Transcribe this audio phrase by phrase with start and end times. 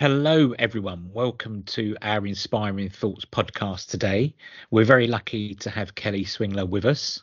[0.00, 1.10] Hello, everyone.
[1.12, 4.34] Welcome to our Inspiring Thoughts podcast today.
[4.70, 7.22] We're very lucky to have Kelly Swingler with us.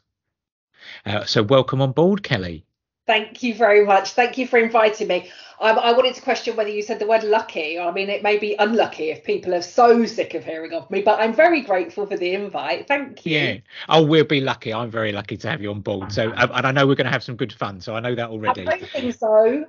[1.04, 2.68] Uh, so, welcome on board, Kelly.
[3.08, 4.12] Thank you very much.
[4.12, 5.32] Thank you for inviting me.
[5.60, 7.79] Um, I wanted to question whether you said the word lucky.
[7.79, 11.01] I mean, it may be unlucky if people are so sick of hearing of me,
[11.01, 12.87] but I'm very grateful for the invite.
[12.87, 13.40] Thank you.
[13.40, 13.58] Yeah.
[13.90, 14.72] Oh, we'll be lucky.
[14.72, 16.12] I'm very lucky to have you on board.
[16.12, 17.82] So, and I know we're going to have some good fun.
[17.82, 18.68] So, I know that already.
[18.68, 19.66] I think so.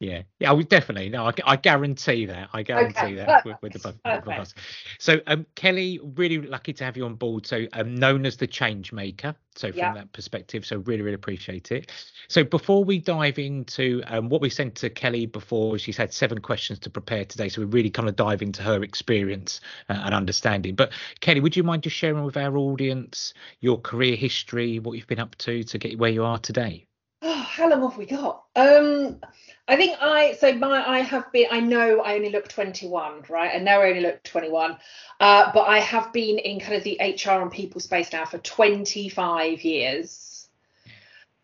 [0.00, 1.10] Yeah, yeah, we definitely.
[1.10, 2.48] No, I, I guarantee that.
[2.54, 4.54] I guarantee okay, that with, with, the podcast.
[4.98, 7.46] So, um, Kelly, really lucky to have you on board.
[7.46, 9.34] So, um, known as the change maker.
[9.56, 11.92] So, from that perspective, so really, really appreciate it.
[12.28, 16.38] So, before we dive into um, what we sent to Kelly before, she's had seven
[16.38, 17.50] questions to prepare today.
[17.50, 20.76] So, we really kind of dive into her experience uh, and understanding.
[20.76, 25.06] But, Kelly, would you mind just sharing with our audience your career history, what you've
[25.06, 26.86] been up to to get where you are today?
[27.22, 28.44] Oh, how long have we got?
[28.56, 29.20] Um,
[29.68, 33.54] I think I so my I have been I know I only look 21, right?
[33.54, 34.78] I know I only look 21.
[35.20, 38.38] Uh, but I have been in kind of the HR and people space now for
[38.38, 40.48] 25 years.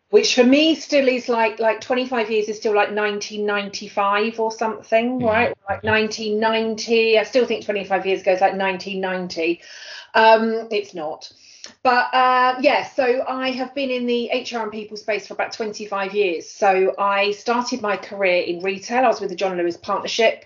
[0.09, 5.19] Which for me still is like like 25 years is still like 1995 or something,
[5.19, 5.55] right?
[5.69, 7.19] Like 1990.
[7.19, 9.61] I still think 25 years ago is like 1990.
[10.15, 11.31] Um, it's not
[11.83, 15.53] but uh, yeah, so I have been in the HR and people space for about
[15.53, 16.49] 25 years.
[16.49, 19.05] So I started my career in retail.
[19.05, 20.45] I was with the John Lewis Partnership.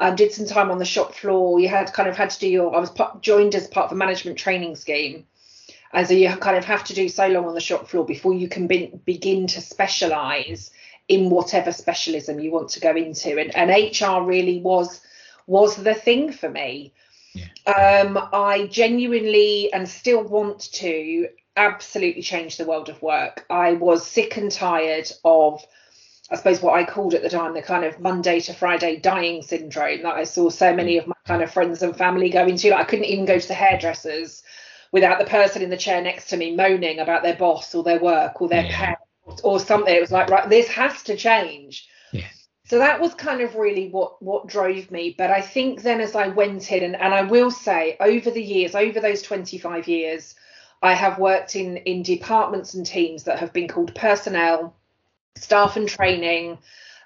[0.00, 1.58] Um, did some time on the shop floor.
[1.58, 2.74] You had kind of had to do your.
[2.74, 5.26] I was part, joined as part of a management training scheme,
[5.92, 8.32] and so you kind of have to do so long on the shop floor before
[8.32, 10.70] you can be, begin to specialise
[11.08, 13.38] in whatever specialism you want to go into.
[13.40, 15.00] And, and HR really was
[15.48, 16.92] was the thing for me.
[17.66, 23.44] Um, I genuinely and still want to absolutely change the world of work.
[23.50, 25.62] I was sick and tired of,
[26.30, 29.42] I suppose, what I called at the time the kind of Monday to Friday dying
[29.42, 32.70] syndrome that I saw so many of my kind of friends and family go into.
[32.70, 34.42] Like I couldn't even go to the hairdressers
[34.92, 38.00] without the person in the chair next to me moaning about their boss or their
[38.00, 38.76] work or their yeah.
[38.76, 39.94] parents or something.
[39.94, 41.88] It was like, right, this has to change
[42.68, 45.14] so that was kind of really what what drove me.
[45.16, 48.42] But i think then as i went in and, and i will say over the
[48.42, 50.34] years over those 25 years
[50.82, 54.76] i have worked in in departments and teams that have been called personnel
[55.36, 56.58] staff and training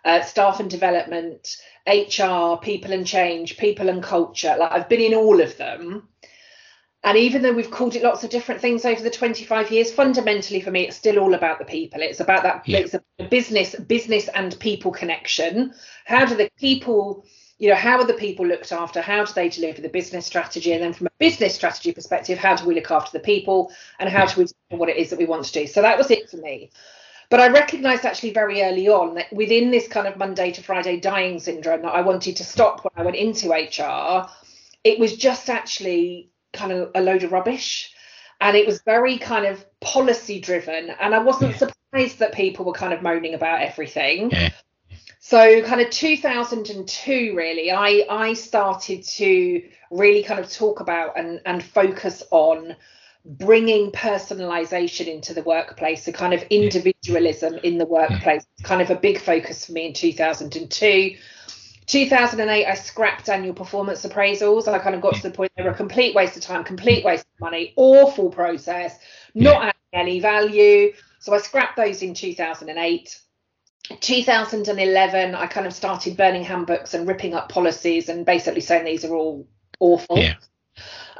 [0.04, 4.56] uh, staff and development hr people and change people and culture.
[4.58, 6.08] Like i've been in all of them
[7.04, 10.60] and even though we've called it lots of different things over the 25 years, fundamentally
[10.60, 12.00] for me, it's still all about the people.
[12.00, 12.78] It's about that yeah.
[12.78, 15.74] it's a business, business and people connection.
[16.04, 17.24] How do the people,
[17.58, 19.00] you know, how are the people looked after?
[19.00, 20.72] How do they deliver the business strategy?
[20.72, 24.08] And then from a business strategy perspective, how do we look after the people and
[24.08, 25.66] how do we do what it is that we want to do?
[25.66, 26.70] So that was it for me.
[27.30, 31.00] But I recognized actually very early on that within this kind of Monday to Friday
[31.00, 34.28] dying syndrome that I wanted to stop when I went into HR,
[34.84, 37.92] it was just actually kind of a load of rubbish.
[38.40, 40.90] And it was very kind of policy driven.
[41.00, 41.58] And i wasn't yeah.
[41.58, 44.30] surprised that people were kind of moaning about everything.
[44.30, 44.50] Yeah.
[45.20, 51.40] so kind of 2002 really i i started to really kind of talk about and
[51.46, 52.74] and focus on
[53.24, 58.44] bringing personalization into the workplace a kind of individualism in the workplace.
[58.62, 61.16] Kind of a big focus for me in 2002
[61.86, 64.68] 2008, I scrapped annual performance appraisals.
[64.68, 67.04] I kind of got to the point they were a complete waste of time, complete
[67.04, 68.98] waste of money, awful process,
[69.34, 70.92] not adding any value.
[71.18, 73.20] So I scrapped those in 2008.
[74.00, 79.04] 2011, I kind of started burning handbooks and ripping up policies and basically saying these
[79.04, 79.46] are all
[79.80, 80.18] awful.
[80.18, 80.34] Yeah.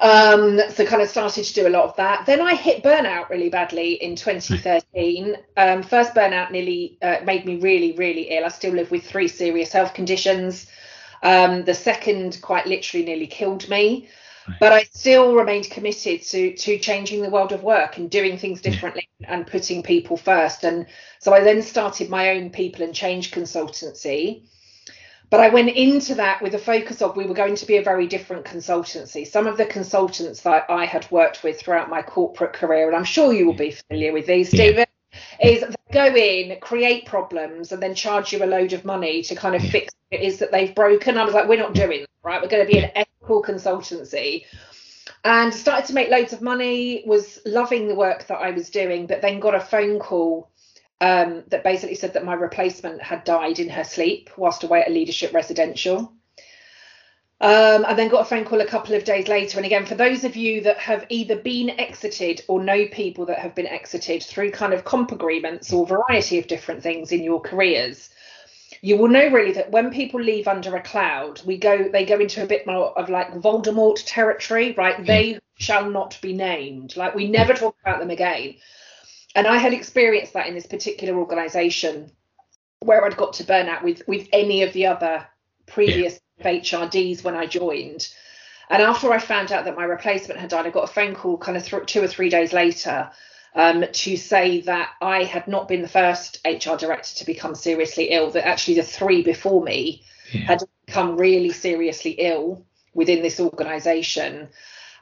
[0.01, 2.27] Um, so kind of started to do a lot of that.
[2.27, 5.37] Then I hit burnout really badly in 2013.
[5.57, 8.45] Um, first burnout nearly uh, made me really, really ill.
[8.45, 10.67] I still live with three serious health conditions.
[11.23, 14.09] Um, the second quite literally nearly killed me.
[14.59, 18.61] But I still remained committed to to changing the world of work and doing things
[18.61, 20.65] differently and putting people first.
[20.65, 20.87] And
[21.21, 24.43] so I then started my own people and change consultancy
[25.33, 27.83] but I went into that with a focus of we were going to be a
[27.83, 29.27] very different consultancy.
[29.27, 33.05] Some of the consultants that I had worked with throughout my corporate career, and I'm
[33.05, 34.85] sure you will be familiar with these, Stephen,
[35.41, 35.49] yeah.
[35.49, 39.35] is they go in, create problems, and then charge you a load of money to
[39.35, 41.17] kind of fix it is that they've broken.
[41.17, 42.43] I was like, we're not doing that, right?
[42.43, 44.45] We're going to be an ethical consultancy.
[45.25, 49.07] And started to make loads of money, was loving the work that I was doing,
[49.07, 50.51] but then got a phone call
[51.01, 54.89] um, that basically said that my replacement had died in her sleep whilst away at
[54.89, 56.13] a leadership residential.
[57.41, 59.59] Um, I then got a phone call a couple of days later.
[59.59, 63.41] And again, for those of you that have either been exited or know people that
[63.41, 67.41] have been exited through kind of comp agreements or variety of different things in your
[67.41, 68.11] careers,
[68.81, 72.21] you will know really that when people leave under a cloud, we go they go
[72.21, 75.05] into a bit more of like Voldemort territory, right?
[75.05, 76.97] They shall not be named.
[76.97, 78.55] Like we never talk about them again.
[79.35, 82.11] And I had experienced that in this particular organization
[82.81, 85.27] where I'd got to burnout with with any of the other
[85.67, 86.53] previous yeah.
[86.53, 88.09] HRDs when I joined.
[88.69, 91.37] And after I found out that my replacement had died, I got a phone call
[91.37, 93.11] kind of th- two or three days later
[93.55, 98.05] um, to say that I had not been the first HR director to become seriously
[98.11, 100.03] ill, that actually the three before me
[100.33, 100.41] yeah.
[100.43, 102.65] had become really seriously ill
[102.95, 104.49] within this organization.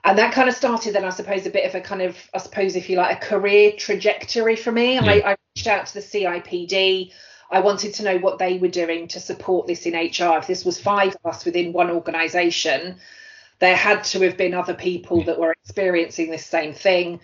[0.04, 2.38] And that kind of started then, I suppose, a bit of a kind of, I
[2.38, 4.94] suppose, if you like, a career trajectory for me.
[4.94, 5.04] Yeah.
[5.04, 7.12] I, I reached out to the CIPD.
[7.50, 10.38] I wanted to know what they were doing to support this in HR.
[10.38, 12.96] If this was five of us within one organisation,
[13.58, 17.20] there had to have been other people that were experiencing this same thing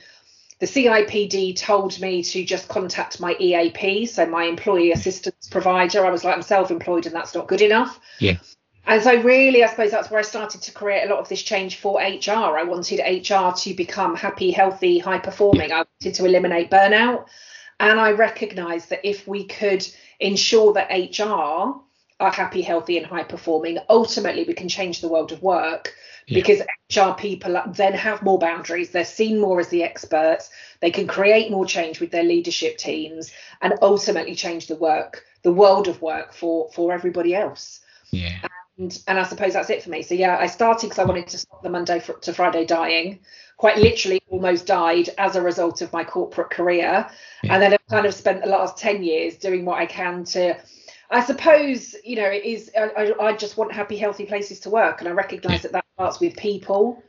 [0.59, 6.07] the CIPD told me to just contact my EAP, so my employee assistance provider.
[6.07, 8.01] I was like, I'm self-employed and that's not good enough.
[8.21, 8.39] Yeah.
[8.87, 11.43] And so really, I suppose that's where I started to create a lot of this
[11.43, 12.57] change for HR.
[12.57, 15.73] I wanted HR to become happy, healthy, high performing.
[15.73, 17.27] I wanted to eliminate burnout.
[17.81, 19.87] And I recognized that if we could
[20.21, 21.83] ensure that HR
[22.21, 25.93] are happy, healthy, and high performing, ultimately we can change the world of work
[26.29, 26.39] yeah.
[26.39, 26.63] because
[26.95, 28.91] HR people then have more boundaries.
[28.91, 30.49] They're seen more as the experts.
[30.81, 35.53] They can create more change with their leadership teams and ultimately change the work, the
[35.53, 37.81] world of work for for everybody else.
[38.11, 38.39] Yeah.
[38.79, 40.03] And, and I suppose that's it for me.
[40.03, 43.21] So yeah, I started because I wanted to stop the Monday to Friday dying.
[43.57, 47.09] Quite literally, almost died as a result of my corporate career,
[47.43, 47.55] yeah.
[47.55, 50.59] and then I've kind of spent the last ten years doing what I can to
[51.11, 52.71] I suppose you know it is.
[52.77, 56.21] I, I just want happy, healthy places to work, and I recognise that that starts
[56.21, 57.03] with people,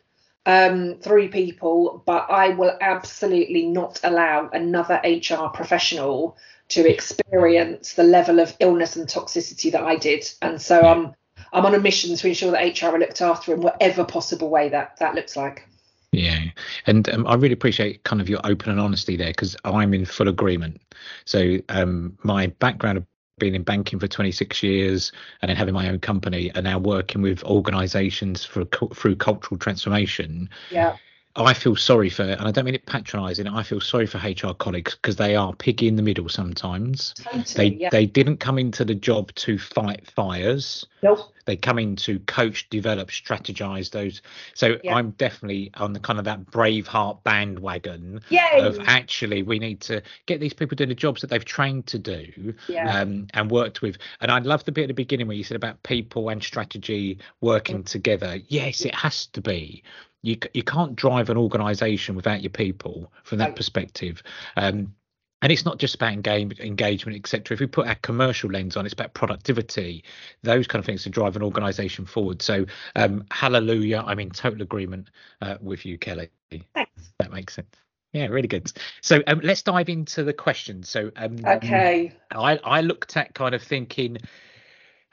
[0.46, 2.04] um, through people.
[2.06, 6.38] But I will absolutely not allow another HR professional
[6.70, 11.16] to experience the level of illness and toxicity that I did, and so I'm
[11.58, 14.70] I'm on a mission to ensure that HR are looked after in whatever possible way
[14.70, 15.68] that that looks like.
[16.12, 16.40] Yeah,
[16.86, 20.06] and um, I really appreciate kind of your open and honesty there because I'm in
[20.06, 20.80] full agreement.
[21.26, 23.06] So um, my background
[23.40, 25.12] been in banking for 26 years
[25.42, 30.50] and then having my own company and now working with organizations for through cultural transformation
[30.72, 30.98] yeah
[31.38, 33.48] I feel sorry for, and I don't mean it patronising.
[33.48, 37.14] I feel sorry for HR colleagues because they are piggy in the middle sometimes.
[37.18, 37.90] Totally, they yeah.
[37.92, 40.86] they didn't come into the job to fight fires.
[41.04, 41.32] Nope.
[41.46, 44.22] They come in to coach, develop, strategize those.
[44.54, 44.96] So yeah.
[44.96, 48.60] I'm definitely on the kind of that Braveheart bandwagon Yay.
[48.60, 52.00] of actually we need to get these people doing the jobs that they've trained to
[52.00, 53.00] do yeah.
[53.00, 53.98] um, and worked with.
[54.20, 57.20] And I love the bit at the beginning where you said about people and strategy
[57.40, 57.86] working mm.
[57.86, 58.40] together.
[58.48, 59.84] Yes, it has to be
[60.28, 64.22] you you can't drive an organization without your people from that perspective.
[64.58, 64.94] Um,
[65.42, 68.86] and it's not just about engage, engagement etc if we put our commercial lens on
[68.86, 70.04] it's about productivity
[70.42, 72.42] those kind of things to drive an organization forward.
[72.42, 72.66] So
[72.96, 74.04] um, hallelujah.
[74.06, 75.10] I'm in total agreement
[75.42, 76.30] uh, with you kelly.
[76.74, 77.14] Thanks.
[77.20, 77.74] that makes sense.
[78.14, 78.72] Yeah really good.
[79.02, 80.90] So um, let's dive into the questions.
[80.90, 82.12] So um, okay.
[82.32, 84.18] I i looked at kind of thinking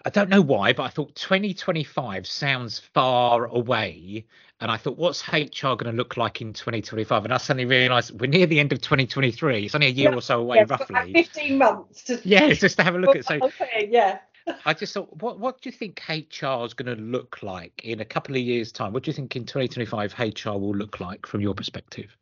[0.06, 4.26] I don't know why, but I thought 2025 sounds far away.
[4.64, 7.24] And I thought, what's HR going to look like in 2025?
[7.24, 9.66] And I suddenly realised we're near the end of 2023.
[9.66, 11.12] It's only a year yeah, or so away, yeah, roughly.
[11.12, 12.04] 15 months.
[12.04, 12.18] To...
[12.24, 13.26] Yeah, just to have a look at.
[13.26, 14.20] So, okay, yeah.
[14.64, 18.00] I just thought, what what do you think HR is going to look like in
[18.00, 18.94] a couple of years' time?
[18.94, 22.16] What do you think in 2025 HR will look like from your perspective?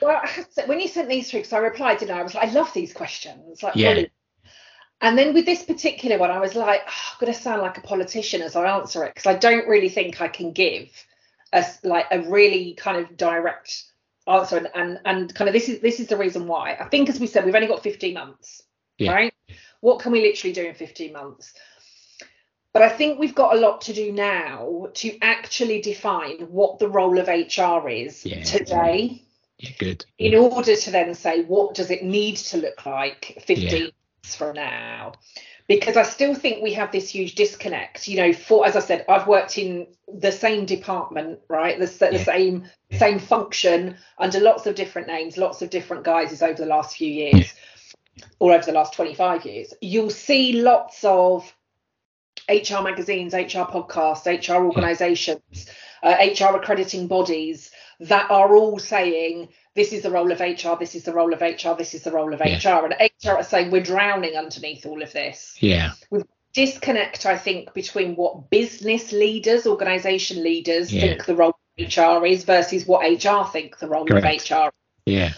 [0.00, 0.22] Well,
[0.66, 2.20] when you sent these through, because I replied, didn't I?
[2.20, 3.60] I was like, I love these questions.
[3.60, 3.88] Like, yeah.
[3.88, 4.10] Really
[5.00, 7.78] and then with this particular one, I was like, oh, I'm going to sound like
[7.78, 10.90] a politician as I answer it because I don't really think I can give
[11.52, 13.84] a like a really kind of direct
[14.26, 14.56] answer.
[14.58, 16.76] And, and and kind of this is this is the reason why.
[16.78, 18.62] I think, as we said, we've only got 15 months,
[18.98, 19.12] yeah.
[19.12, 19.34] right?
[19.80, 21.52] What can we literally do in 15 months?
[22.72, 26.88] But I think we've got a lot to do now to actually define what the
[26.88, 28.42] role of HR is yeah.
[28.42, 29.22] today.
[29.58, 30.04] Yeah, good.
[30.18, 33.90] In order to then say what does it need to look like 15
[34.22, 35.14] for now
[35.68, 38.08] because I still think we have this huge disconnect.
[38.08, 41.78] You know, for as I said, I've worked in the same department, right?
[41.78, 42.24] The, the yeah.
[42.24, 46.96] same same function under lots of different names, lots of different guises over the last
[46.96, 47.52] few years,
[48.38, 49.74] or over the last 25 years.
[49.82, 51.54] You'll see lots of
[52.48, 55.68] HR magazines, HR podcasts, HR organisations,
[56.02, 60.94] uh, HR accrediting bodies that are all saying this is the role of HR, this
[60.94, 62.58] is the role of HR, this is the role of yeah.
[62.58, 62.84] HR.
[62.84, 65.56] And HR are saying we're drowning underneath all of this.
[65.60, 65.92] Yeah.
[66.10, 71.02] With disconnect, I think, between what business leaders, organization leaders yeah.
[71.02, 74.50] think the role of HR is versus what HR think the role Correct.
[74.50, 74.68] of HR.
[74.68, 74.72] Is.
[75.06, 75.32] Yeah.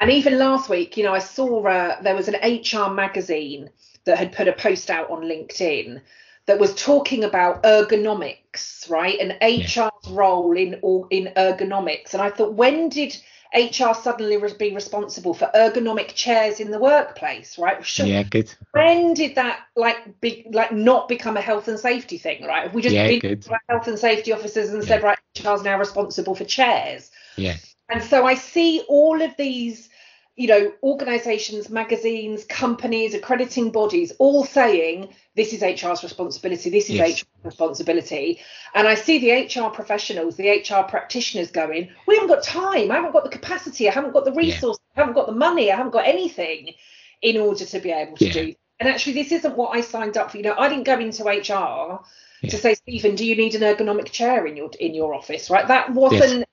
[0.00, 3.70] And even last week, you know, I saw uh, there was an HR magazine
[4.04, 6.00] that had put a post out on LinkedIn
[6.46, 10.74] that was talking about ergonomics, right, and HR's role in
[11.10, 12.12] in ergonomics.
[12.12, 13.16] And I thought, when did
[13.54, 17.84] HR suddenly be responsible for ergonomic chairs in the workplace, right?
[17.84, 18.52] Should, yeah, good.
[18.72, 22.64] When did that like be like not become a health and safety thing, right?
[22.64, 24.88] Have we just yeah, been health and safety officers and yeah.
[24.88, 27.10] said, right, HR's now responsible for chairs?
[27.36, 27.56] Yeah.
[27.88, 29.88] And so I see all of these
[30.36, 36.96] you know, organizations, magazines, companies, accrediting bodies all saying this is HR's responsibility, this is
[36.96, 37.20] yes.
[37.20, 38.38] HR's responsibility.
[38.74, 42.96] And I see the HR professionals, the HR practitioners going, we haven't got time, I
[42.96, 45.02] haven't got the capacity, I haven't got the resources, yeah.
[45.02, 46.74] I haven't got the money, I haven't got anything
[47.22, 48.32] in order to be able to yeah.
[48.32, 48.54] do.
[48.78, 50.36] And actually, this isn't what I signed up for.
[50.36, 52.04] You know, I didn't go into HR
[52.42, 52.50] yeah.
[52.50, 55.48] to say, Stephen, do you need an ergonomic chair in your in your office?
[55.48, 55.66] Right?
[55.66, 56.40] That wasn't.
[56.40, 56.46] Yes.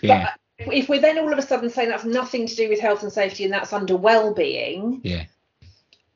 [0.00, 3.02] Yeah if we're then all of a sudden saying that's nothing to do with health
[3.02, 5.24] and safety and that's under well-being yeah.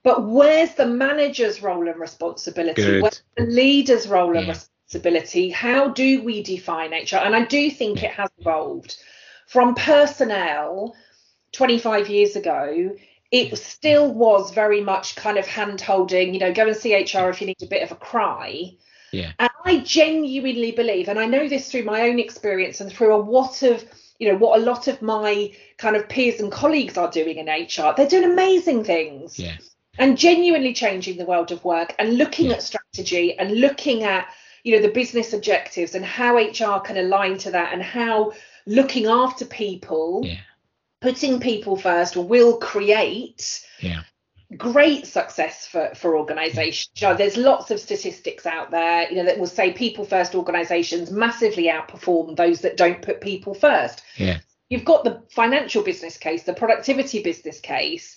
[0.03, 2.83] but where's the manager's role and responsibility?
[2.83, 3.03] Good.
[3.03, 4.41] where's the leader's role yeah.
[4.41, 5.51] and responsibility?
[5.51, 8.09] How do we define hr and i do think yeah.
[8.09, 8.97] it has evolved.
[9.47, 10.95] From personnel
[11.53, 12.97] 25 years ago
[13.31, 17.29] it still was very much kind of hand holding you know go and see hr
[17.29, 18.73] if you need a bit of a cry.
[19.13, 19.33] Yeah.
[19.39, 23.19] And i genuinely believe and i know this through my own experience and through a
[23.19, 23.85] lot of
[24.21, 27.47] you know what a lot of my kind of peers and colleagues are doing in
[27.47, 27.95] HR.
[27.97, 29.39] They're doing amazing things.
[29.39, 29.57] Yeah.
[29.99, 32.53] And genuinely changing the world of work and looking yeah.
[32.53, 34.29] at strategy and looking at
[34.63, 38.33] you know the business objectives and how HR can align to that and how
[38.67, 40.39] looking after people, yeah.
[41.01, 44.03] putting people first will create yeah
[44.57, 46.91] great success for for organizations.
[46.97, 50.35] You know, there's lots of statistics out there you know that will say people first
[50.35, 54.03] organizations massively outperform those that don't put people first.
[54.17, 54.39] Yeah.
[54.69, 58.17] You've got the financial business case the productivity business case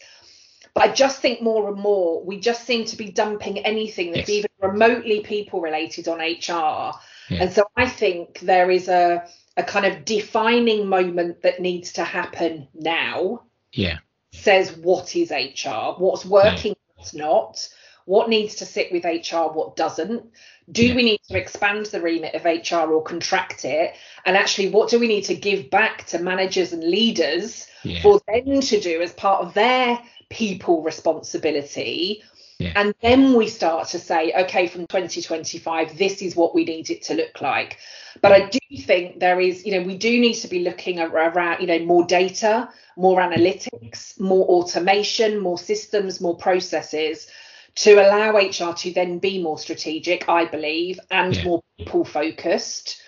[0.76, 4.30] but i just think more and more we just seem to be dumping anything that's
[4.30, 4.38] yes.
[4.38, 6.94] even remotely people related on hr
[7.30, 7.42] yeah.
[7.42, 12.04] and so i think there is a a kind of defining moment that needs to
[12.04, 13.44] happen now.
[13.72, 14.00] Yeah
[14.34, 16.98] says what is HR, what's working, hmm.
[17.00, 17.70] what's not,
[18.06, 20.26] what needs to sit with HR, what doesn't.
[20.72, 20.96] Do yeah.
[20.96, 23.96] we need to expand the remit of HR or contract it?
[24.26, 28.02] And actually, what do we need to give back to managers and leaders yeah.
[28.02, 30.00] for them to do as part of their
[30.30, 32.24] people responsibility?
[32.64, 32.74] Yeah.
[32.76, 37.04] And then we start to say, okay, from 2025, this is what we need it
[37.04, 37.78] to look like.
[38.22, 41.62] But I do think there is, you know, we do need to be looking around,
[41.62, 47.28] you know, more data, more analytics, more automation, more systems, more processes
[47.76, 51.44] to allow HR to then be more strategic, I believe, and yeah.
[51.44, 53.02] more people focused.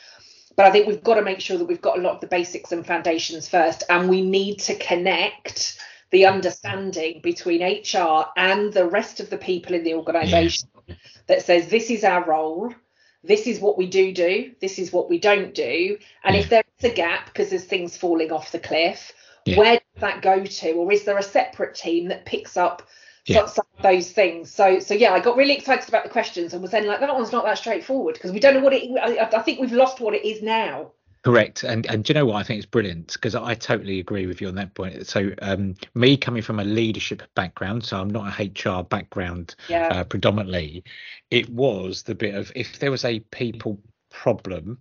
[0.56, 2.28] But I think we've got to make sure that we've got a lot of the
[2.28, 5.80] basics and foundations first, and we need to connect
[6.16, 10.96] the understanding between HR and the rest of the people in the organisation yeah.
[11.28, 12.74] that says this is our role,
[13.22, 16.42] this is what we do do, this is what we don't do, and yeah.
[16.42, 19.12] if there's a gap because there's things falling off the cliff,
[19.44, 19.58] yeah.
[19.58, 22.88] where does that go to, or is there a separate team that picks up
[23.26, 23.46] yeah.
[23.48, 24.50] some of those things?
[24.50, 27.14] So, so yeah, I got really excited about the questions and was then like, that
[27.14, 28.90] one's not that straightforward because we don't know what it.
[29.02, 30.94] I, I think we've lost what it is now.
[31.26, 34.28] Correct, and and do you know what I think it's brilliant because I totally agree
[34.28, 35.08] with you on that point.
[35.08, 39.88] So um, me coming from a leadership background, so I'm not a HR background yeah.
[39.88, 40.84] uh, predominantly.
[41.32, 43.80] It was the bit of if there was a people
[44.12, 44.78] problem,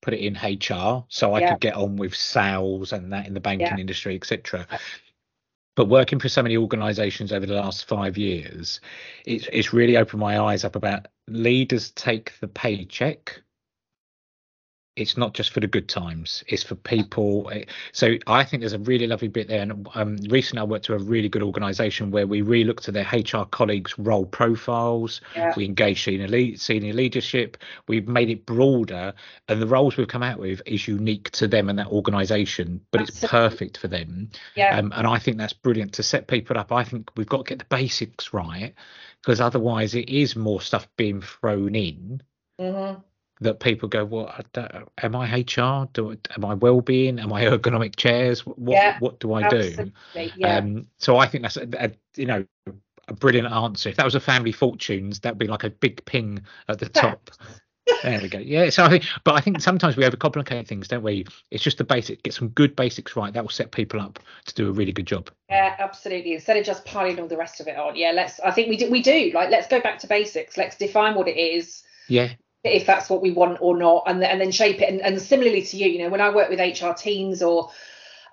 [0.00, 1.50] put it in HR, so I yeah.
[1.50, 3.76] could get on with sales and that in the banking yeah.
[3.76, 4.66] industry, etc.
[5.76, 8.80] But working for so many organisations over the last five years,
[9.26, 13.42] it's it's really opened my eyes up about leaders take the paycheck
[14.96, 17.50] it's not just for the good times it's for people.
[17.92, 20.94] So i think there's a really lovely bit there and um, recently i worked to
[20.94, 25.20] a really good organization where we really looked at their hr colleagues role profiles.
[25.36, 25.52] Yeah.
[25.56, 27.56] we engaged senior, lead, senior leadership.
[27.88, 29.14] We've made it broader
[29.48, 33.02] and the roles we've come out with is unique to them and that organization but
[33.02, 33.24] Absolutely.
[33.24, 34.30] it's perfect for them.
[34.56, 34.76] Yeah.
[34.76, 36.72] Um, and i think that's brilliant to set people up.
[36.72, 38.74] I think we've got to get the basics right
[39.22, 42.22] because otherwise it is more stuff being thrown in.
[42.60, 43.00] Mm-hmm
[43.40, 44.34] that people go, well,
[45.02, 45.88] am I HR?
[45.92, 47.18] Do, am I well-being?
[47.18, 48.46] Am I ergonomic chairs?
[48.46, 49.92] What yeah, what do I do?
[50.36, 50.58] Yeah.
[50.58, 52.44] Um, so I think that's a, a, you know
[53.08, 53.88] a brilliant answer.
[53.88, 57.30] If that was a family fortunes, that'd be like a big ping at the top.
[58.02, 58.38] there we go.
[58.38, 58.70] Yeah.
[58.70, 61.26] So I think, but I think sometimes we overcomplicate things, don't we?
[61.50, 62.22] It's just the basic.
[62.22, 63.32] Get some good basics right.
[63.32, 65.30] That will set people up to do a really good job.
[65.48, 66.34] Yeah, absolutely.
[66.34, 67.96] Instead of just piling all the rest of it on.
[67.96, 68.12] Yeah.
[68.12, 68.38] Let's.
[68.40, 68.90] I think we do.
[68.90, 69.32] We do.
[69.34, 70.56] Like, let's go back to basics.
[70.56, 71.82] Let's define what it is.
[72.06, 75.20] Yeah if that's what we want or not and, and then shape it and, and
[75.20, 77.70] similarly to you you know when i work with hr teams or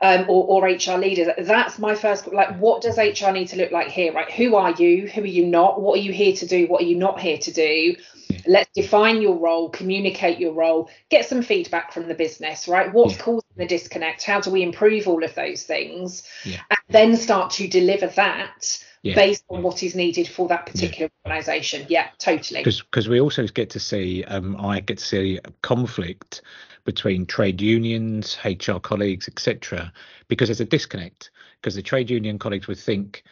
[0.01, 1.27] um, or, or HR leaders.
[1.39, 4.29] That's my first, like, what does HR need to look like here, right?
[4.31, 5.07] Who are you?
[5.07, 5.81] Who are you not?
[5.81, 6.67] What are you here to do?
[6.67, 7.95] What are you not here to do?
[8.29, 8.41] Yeah.
[8.45, 12.93] Let's define your role, communicate your role, get some feedback from the business, right?
[12.93, 13.23] What's yeah.
[13.23, 14.23] causing the disconnect?
[14.23, 16.23] How do we improve all of those things?
[16.43, 16.61] Yeah.
[16.69, 19.15] And then start to deliver that yeah.
[19.15, 21.29] based on what is needed for that particular yeah.
[21.31, 21.85] organisation.
[21.89, 22.63] Yeah, totally.
[22.63, 26.41] Because we also get to see, um, I get to see conflict
[26.83, 29.91] between trade unions, HR colleagues, etc.
[30.27, 31.31] Because there's a disconnect.
[31.61, 33.23] Because the trade union colleagues would think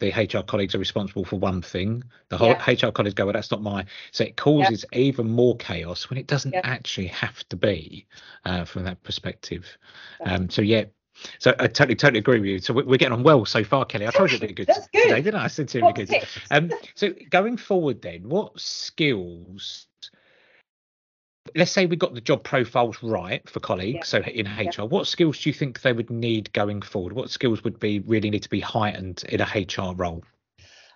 [0.00, 2.02] the HR colleagues are responsible for one thing.
[2.28, 2.88] The whole yeah.
[2.88, 3.84] HR colleagues go, well, that's not my.
[4.10, 4.98] So it causes yeah.
[4.98, 6.60] even more chaos when it doesn't yeah.
[6.64, 8.06] actually have to be
[8.44, 9.78] uh, from that perspective.
[10.24, 10.84] Um, so yeah,
[11.38, 12.58] so I totally, totally agree with you.
[12.58, 14.06] So we're, getting on well so far, Kelly.
[14.06, 15.04] I told you it'd be good, That's good.
[15.04, 15.44] today, didn't I?
[15.44, 16.26] I said to you good.
[16.50, 19.86] Um, so going forward, then, what skills?
[21.54, 24.12] Let's say we got the job profiles right for colleagues.
[24.12, 24.22] Yeah.
[24.24, 24.84] So in HR, yeah.
[24.84, 27.12] what skills do you think they would need going forward?
[27.12, 30.24] What skills would be really need to be heightened in a HR role?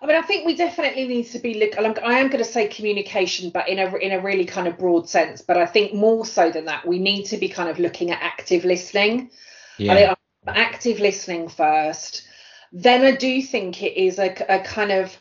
[0.01, 1.99] I mean, I think we definitely need to be look.
[1.99, 5.09] I am going to say communication, but in a in a really kind of broad
[5.09, 5.41] sense.
[5.41, 8.21] But I think more so than that, we need to be kind of looking at
[8.21, 9.29] active listening.
[9.79, 9.93] Yeah.
[9.93, 12.23] I think active listening first.
[12.71, 15.15] Then I do think it is a, a kind of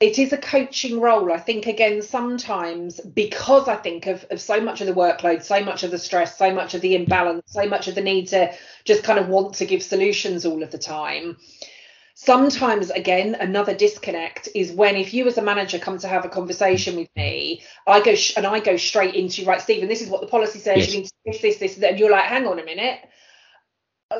[0.00, 1.32] it is a coaching role.
[1.32, 5.62] I think again sometimes because I think of, of so much of the workload, so
[5.62, 8.52] much of the stress, so much of the imbalance, so much of the need to
[8.84, 11.36] just kind of want to give solutions all of the time.
[12.14, 16.28] Sometimes again another disconnect is when if you as a manager come to have a
[16.28, 19.88] conversation with me, I go sh- and I go straight into right, Stephen.
[19.88, 20.78] This is what the policy says.
[20.78, 20.92] Yes.
[20.92, 22.98] You need to this, this, this, and you're like, hang on a minute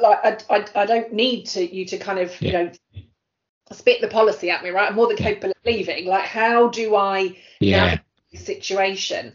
[0.00, 2.48] like I, I, I don't need to you to kind of yeah.
[2.48, 3.02] you know
[3.72, 4.88] spit the policy at me right?
[4.88, 7.98] I'm more than capable of leaving like how do i yeah.
[8.34, 9.32] situation?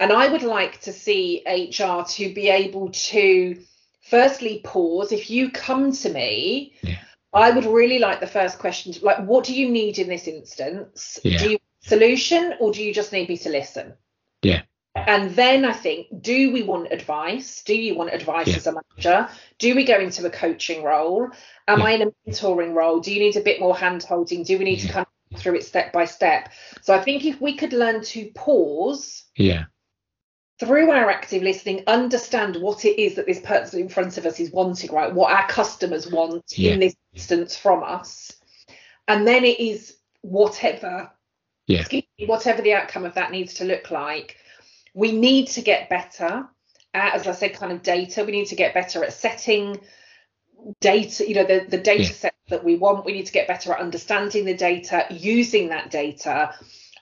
[0.00, 3.62] And i would like to see hr to be able to
[4.02, 5.12] firstly pause.
[5.12, 6.98] If you come to me yeah.
[7.32, 10.26] i would really like the first question to, like what do you need in this
[10.26, 11.18] instance?
[11.22, 11.38] Yeah.
[11.38, 13.94] do you solution or do you just need me to listen?
[14.42, 14.62] Yeah
[15.08, 17.62] and then I think, do we want advice?
[17.62, 18.56] Do you want advice yeah.
[18.56, 19.30] as a manager?
[19.58, 21.30] Do we go into a coaching role?
[21.66, 21.84] Am yeah.
[21.86, 23.00] I in a mentoring role?
[23.00, 24.42] Do you need a bit more hand holding?
[24.42, 24.86] Do we need yeah.
[24.86, 26.50] to kind of through it step by step?
[26.82, 29.64] So I think if we could learn to pause, yeah,
[30.60, 34.38] through our active listening, understand what it is that this person in front of us
[34.38, 35.14] is wanting, right?
[35.14, 38.30] What our customers want in this instance from us,
[39.06, 41.10] and then it is whatever,
[41.66, 41.86] yeah,
[42.26, 44.36] whatever the outcome of that needs to look like
[44.98, 46.48] we need to get better
[46.92, 48.24] at, as I said, kind of data.
[48.24, 49.78] We need to get better at setting
[50.80, 52.10] data, you know, the, the data yeah.
[52.10, 53.04] set that we want.
[53.04, 56.52] We need to get better at understanding the data, using that data.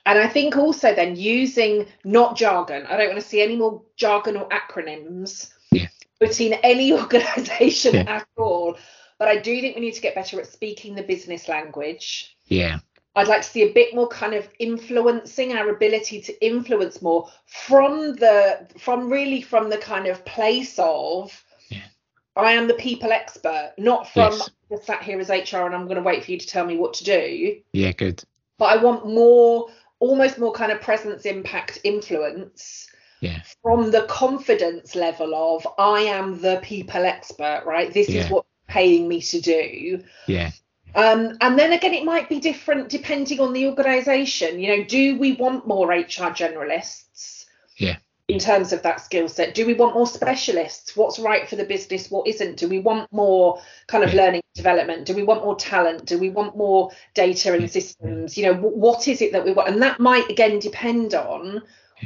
[0.05, 2.85] And I think also then using not jargon.
[2.85, 5.87] I don't want to see any more jargon or acronyms yeah.
[6.19, 8.17] between any organization yeah.
[8.17, 8.77] at all.
[9.17, 12.37] But I do think we need to get better at speaking the business language.
[12.45, 12.77] Yeah.
[13.17, 17.27] I'd like to see a bit more kind of influencing our ability to influence more
[17.47, 21.87] from the from really from the kind of place of yeah.
[22.35, 24.49] I am the people expert, not from yes.
[24.69, 26.77] just sat here as HR and I'm going to wait for you to tell me
[26.77, 27.57] what to do.
[27.73, 28.23] Yeah, good.
[28.59, 32.87] But I want more, almost more kind of presence, impact, influence.
[33.19, 33.41] Yeah.
[33.63, 37.91] From the confidence level of I am the people expert, right?
[37.91, 38.25] This yeah.
[38.25, 40.03] is what paying me to do.
[40.27, 40.51] Yeah.
[40.95, 44.59] Um, and then again, it might be different depending on the organisation.
[44.59, 47.45] You know, do we want more HR generalists?
[47.77, 47.97] Yeah.
[48.27, 50.97] In terms of that skill set, do we want more specialists?
[50.97, 52.11] What's right for the business?
[52.11, 52.57] What isn't?
[52.57, 54.23] Do we want more kind of yeah.
[54.23, 55.05] learning development?
[55.05, 56.05] Do we want more talent?
[56.05, 58.37] Do we want more data and systems?
[58.37, 59.69] You know, what is it that we want?
[59.69, 61.61] And that might again depend on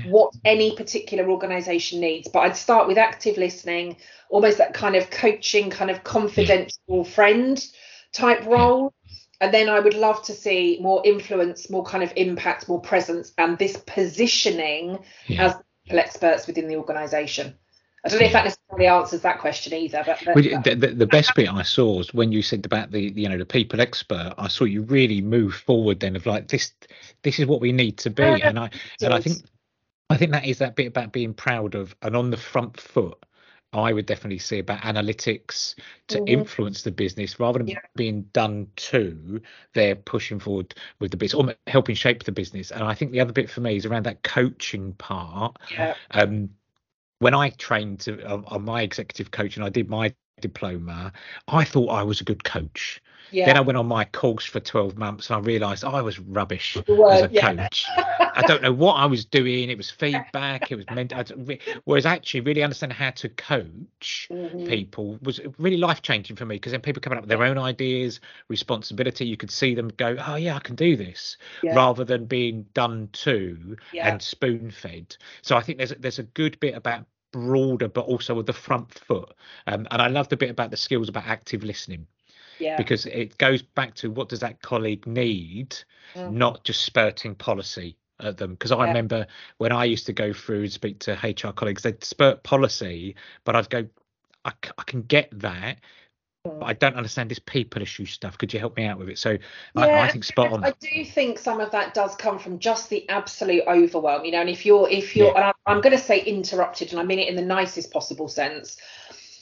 [0.05, 2.27] what any particular organization needs.
[2.27, 3.97] But I'd start with active listening,
[4.29, 7.65] almost that kind of coaching, kind of confidential friend
[8.13, 8.93] type role.
[9.39, 13.33] And then I would love to see more influence, more kind of impact, more presence,
[13.39, 15.47] and this positioning yeah.
[15.47, 15.55] as
[15.89, 17.55] experts within the organisation.
[18.03, 20.03] I don't know if that necessarily answers that question either.
[20.05, 22.99] But, but the, the, the, best bit I saw was when you said about the
[22.99, 24.33] you know the people expert.
[24.39, 26.71] I saw you really move forward then of like this
[27.21, 28.71] this is what we need to be, and I
[29.01, 29.43] and I think
[30.09, 33.23] I think that is that bit about being proud of and on the front foot
[33.73, 35.75] I would definitely see about analytics
[36.09, 36.27] to mm-hmm.
[36.27, 37.79] influence the business rather than yeah.
[37.95, 39.41] being done to.
[39.73, 42.71] They're pushing forward with the business or helping shape the business.
[42.71, 45.57] And I think the other bit for me is around that coaching part.
[45.71, 45.95] Yeah.
[46.11, 46.49] Um,
[47.19, 51.13] when I trained to, on, on my executive coaching, and I did my diploma.
[51.47, 53.01] I thought I was a good coach.
[53.31, 53.45] Yeah.
[53.45, 56.77] Then I went on my course for 12 months and I realised I was rubbish
[56.77, 57.55] as a yeah.
[57.55, 57.85] coach.
[57.97, 59.69] I don't know what I was doing.
[59.69, 60.71] It was feedback.
[60.71, 61.13] It was meant.
[61.85, 64.65] Whereas actually, really understanding how to coach mm-hmm.
[64.65, 67.57] people was really life changing for me because then people coming up with their own
[67.57, 69.25] ideas, responsibility.
[69.25, 71.75] You could see them go, "Oh yeah, I can do this," yeah.
[71.75, 75.15] rather than being done to and spoon fed.
[75.41, 78.93] So I think there's there's a good bit about broader, but also with the front
[78.93, 79.33] foot.
[79.67, 82.07] Um, and I love the bit about the skills about active listening.
[82.61, 82.77] Yeah.
[82.77, 85.75] Because it goes back to what does that colleague need,
[86.15, 86.31] mm.
[86.31, 88.51] not just spurting policy at them.
[88.51, 88.87] Because I yeah.
[88.87, 93.15] remember when I used to go through and speak to HR colleagues, they'd spurt policy,
[93.43, 93.87] but I'd go,
[94.45, 95.77] I, I can get that,
[96.43, 98.37] but I don't understand this people issue stuff.
[98.37, 99.19] Could you help me out with it?
[99.19, 100.63] So yeah, I, I, think spot on.
[100.63, 104.41] I do think some of that does come from just the absolute overwhelm, you know.
[104.41, 105.35] And if you're, if you're, yeah.
[105.35, 108.27] and I, I'm going to say interrupted, and I mean it in the nicest possible
[108.27, 108.77] sense.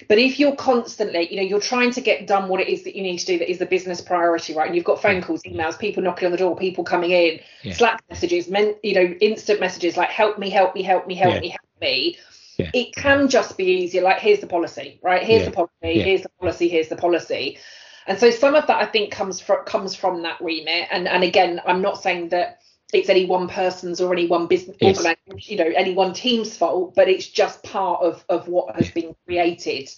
[0.08, 2.96] But if you're constantly, you know, you're trying to get done what it is that
[2.96, 4.68] you need to do that is the business priority, right?
[4.68, 7.74] And you've got phone calls, emails, people knocking on the door, people coming in, yeah.
[7.74, 11.42] Slack messages, men, you know, instant messages like help me, help me, help me, help
[11.42, 12.18] me, help me
[12.60, 12.70] yeah.
[12.74, 15.50] it can just be easier like here's the policy right here's yeah.
[15.50, 16.04] the policy yeah.
[16.04, 17.58] here's the policy here's the policy
[18.06, 21.24] and so some of that i think comes from comes from that remit and and
[21.24, 22.60] again i'm not saying that
[22.93, 25.06] it's any one person's or any one business yes.
[25.49, 29.15] you know any one team's fault but it's just part of of what has been
[29.25, 29.89] created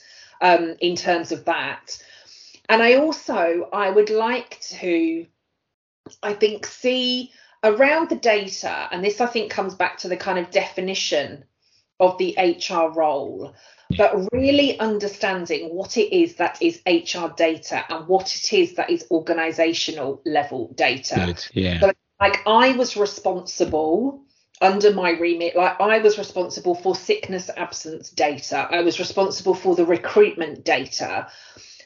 [0.42, 2.02] um in terms of that
[2.70, 5.26] and i also i would like to
[6.22, 7.32] i think see
[7.64, 11.44] around the data and this i think comes back to the kind of definition
[12.02, 13.54] of the HR role,
[13.96, 18.90] but really understanding what it is that is HR data and what it is that
[18.90, 21.24] is organizational level data.
[21.28, 21.46] Good.
[21.54, 21.80] Yeah.
[21.80, 24.24] So, like I was responsible
[24.62, 29.76] under my remit, like I was responsible for sickness absence data, I was responsible for
[29.76, 31.28] the recruitment data,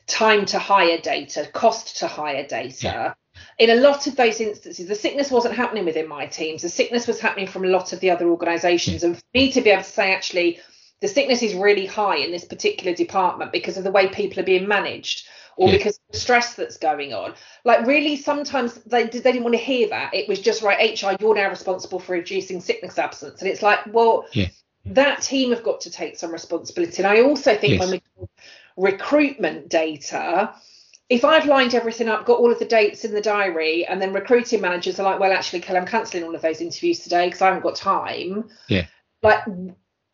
[0.07, 2.75] time to hire data, cost to hire data.
[2.83, 3.13] Yeah
[3.57, 6.61] in a lot of those instances, the sickness wasn't happening within my teams.
[6.61, 9.03] The sickness was happening from a lot of the other organisations.
[9.03, 10.59] And for me to be able to say, actually,
[11.01, 14.45] the sickness is really high in this particular department because of the way people are
[14.45, 15.77] being managed or yeah.
[15.77, 17.33] because of the stress that's going on.
[17.63, 20.13] Like really, sometimes they they didn't want to hear that.
[20.13, 23.79] It was just right, HR, you're now responsible for reducing sickness absence, and it's like,
[23.87, 24.49] well, yeah.
[24.85, 27.03] that team have got to take some responsibility.
[27.03, 27.79] And I also think yes.
[27.79, 28.27] when we
[28.77, 30.53] recruitment data,
[31.09, 34.13] if I've lined everything up, got all of the dates in the diary, and then
[34.13, 37.41] recruiting managers are like, well, actually, Kelly, I'm cancelling all of those interviews today because
[37.41, 38.49] I haven't got time.
[38.67, 38.87] Yeah.
[39.21, 39.43] Like,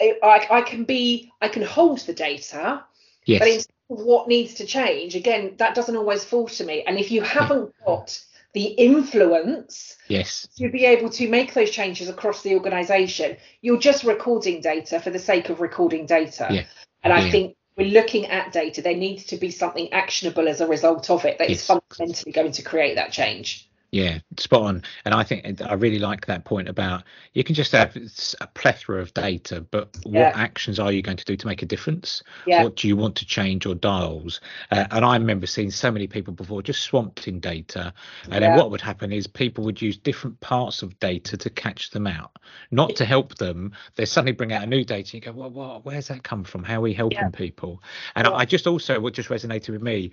[0.02, 2.84] I, I can be, I can hold the data,
[3.26, 3.40] yes.
[3.40, 3.48] but
[3.96, 6.84] what needs to change, again, that doesn't always fall to me.
[6.86, 8.20] And if you haven't got
[8.54, 14.04] the influence yes to be able to make those changes across the organization you're just
[14.04, 16.66] recording data for the sake of recording data yeah.
[17.02, 20.68] and i think we're looking at data, there needs to be something actionable as a
[20.68, 21.62] result of it that yes.
[21.62, 23.70] is fundamentally going to create that change.
[23.92, 24.84] Yeah, spot on.
[25.04, 27.98] And I think I really like that point about you can just have
[28.40, 30.28] a plethora of data, but yeah.
[30.28, 32.24] what actions are you going to do to make a difference?
[32.46, 32.64] Yeah.
[32.64, 34.40] What do you want to change or dials?
[34.72, 37.94] Uh, and I remember seeing so many people before just swamped in data.
[38.24, 38.40] And yeah.
[38.40, 42.08] then what would happen is people would use different parts of data to catch them
[42.08, 42.32] out,
[42.72, 43.74] not to help them.
[43.96, 45.02] They suddenly bring out a new data.
[45.18, 46.64] And You go, well, where's that come from?
[46.64, 47.84] How are we helping people?
[48.16, 50.12] And I just also, what just resonated with me,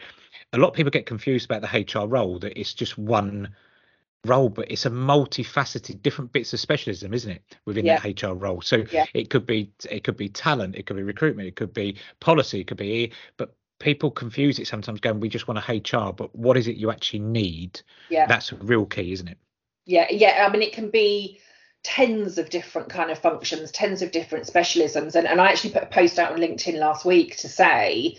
[0.52, 3.54] a lot of people get confused about the HR role that it's just one
[4.24, 7.98] role, but it's a multifaceted, different bits of specialism, isn't it, within yeah.
[8.00, 8.61] that HR role?
[8.61, 9.07] So yeah.
[9.14, 12.61] it could be it could be talent, it could be recruitment, it could be policy,
[12.61, 15.00] it could be, but people confuse it sometimes.
[15.00, 17.81] Going, we just want a HR, but what is it you actually need?
[18.09, 19.38] Yeah, that's a real key, isn't it?
[19.87, 20.46] Yeah, yeah.
[20.46, 21.40] I mean, it can be
[21.85, 25.85] tens of different kind of functions, tens of different specialisms, and and I actually put
[25.85, 28.18] a post out on LinkedIn last week to say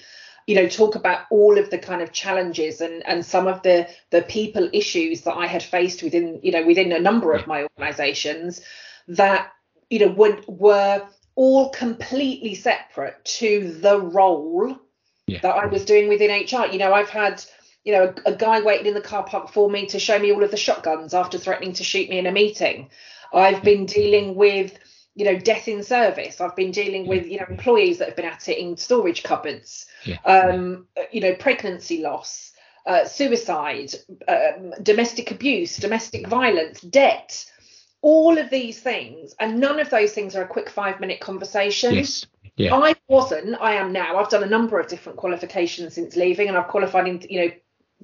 [0.50, 3.88] you know talk about all of the kind of challenges and and some of the
[4.10, 7.68] the people issues that I had faced within you know within a number of my
[7.78, 8.60] organizations
[9.10, 9.52] that
[9.92, 14.76] you know were were all completely separate to the role
[15.28, 15.40] yeah.
[15.42, 17.46] that I was doing within HR you know I've had
[17.84, 20.32] you know a, a guy waiting in the car park for me to show me
[20.32, 22.90] all of the shotguns after threatening to shoot me in a meeting.
[23.32, 24.80] I've been dealing with
[25.16, 26.42] you know death in service.
[26.42, 29.86] I've been dealing with you know employees that have been at it in storage cupboards
[30.06, 30.18] yeah.
[30.26, 32.52] um you know pregnancy loss
[32.86, 33.94] uh, suicide
[34.28, 37.46] um, domestic abuse domestic violence debt
[38.02, 39.36] all of these things.
[39.40, 41.96] And none of those things are a quick five minute conversation.
[41.96, 42.26] Yes.
[42.56, 42.76] Yeah.
[42.76, 44.18] i wasn't i am now.
[44.18, 47.52] I've done a number of different qualifications since leaving and i've qualified in you know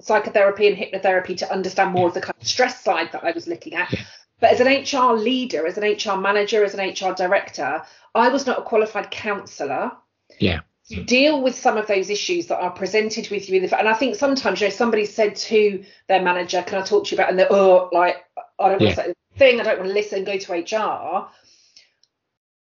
[0.00, 3.46] psychotherapy and hypnotherapy to understand more of the kind of stress side that i was
[3.46, 3.92] looking at.
[3.92, 4.04] Yeah.
[4.40, 7.82] But as an HR leader, as an HR manager, as an HR director,
[8.14, 9.92] I was not a qualified counsellor.
[10.38, 10.60] Yeah.
[10.88, 13.56] to deal with some of those issues that are presented with you.
[13.56, 16.82] in the And I think sometimes, you know, somebody said to their manager, "Can I
[16.82, 18.24] talk to you about?" And they're, "Oh, like
[18.58, 18.90] I don't want yeah.
[18.90, 19.60] to say the thing.
[19.60, 20.24] I don't want to listen.
[20.24, 21.28] Go to HR."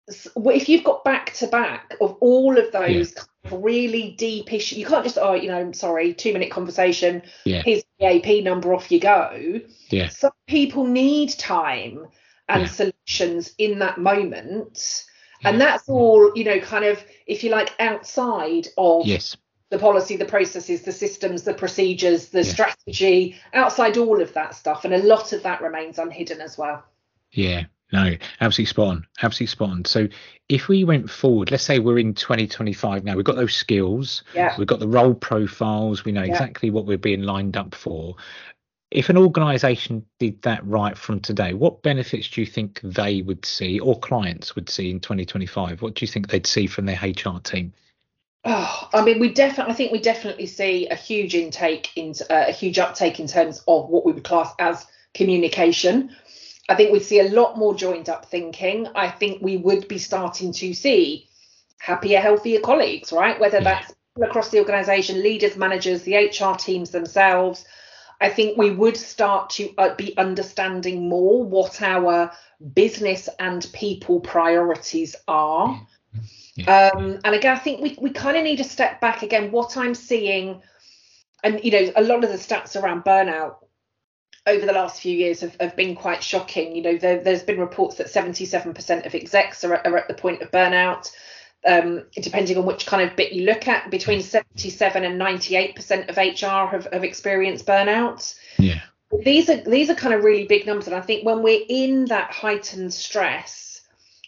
[0.07, 3.23] If you've got back to back of all of those yeah.
[3.51, 4.75] Really deep issue.
[4.75, 7.23] you can't just, oh, you know, I'm sorry, two minute conversation.
[7.45, 7.61] Yeah.
[7.63, 9.61] Here's the AP number, off you go.
[9.89, 10.09] Yeah.
[10.09, 12.07] Some people need time
[12.49, 12.67] and yeah.
[12.67, 15.05] solutions in that moment
[15.43, 19.35] and that's all you know kind of if you like outside of yes
[19.69, 22.51] the policy the processes the systems the procedures the yeah.
[22.51, 26.83] strategy outside all of that stuff and a lot of that remains unhidden as well
[27.31, 30.07] yeah no absolutely spot on absolutely spot on so
[30.49, 34.53] if we went forward let's say we're in 2025 now we've got those skills yeah.
[34.57, 36.31] we've got the role profiles we know yeah.
[36.31, 38.15] exactly what we're being lined up for
[38.93, 43.43] if an organization did that right from today, what benefits do you think they would
[43.43, 45.81] see or clients would see in 2025?
[45.81, 47.73] What do you think they'd see from their HR team?
[48.45, 52.45] Oh, I mean, we definitely, I think we definitely see a huge intake in uh,
[52.47, 56.15] a huge uptake in terms of what we would class as communication.
[56.69, 58.87] I think we'd see a lot more joined up thinking.
[58.95, 61.27] I think we would be starting to see
[61.79, 63.39] happier, healthier colleagues, right?
[63.39, 67.65] Whether that's across the organization, leaders, managers, the HR teams themselves,
[68.21, 72.31] I think we would start to uh, be understanding more what our
[72.73, 75.85] business and people priorities are.
[76.55, 76.91] Yeah.
[76.95, 79.51] Um, and again, I think we, we kind of need to step back again.
[79.51, 80.61] What I'm seeing,
[81.43, 83.55] and you know, a lot of the stats around burnout
[84.45, 86.75] over the last few years have, have been quite shocking.
[86.75, 90.41] You know, there, has been reports that 77% of execs are, are at the point
[90.41, 91.11] of burnout
[91.65, 96.17] um, depending on which kind of bit you look at, between 77 and 98% of
[96.17, 98.35] HR have, have experienced burnout.
[98.57, 98.81] Yeah.
[99.23, 102.05] These are these are kind of really big numbers, and I think when we're in
[102.05, 103.72] that heightened stress,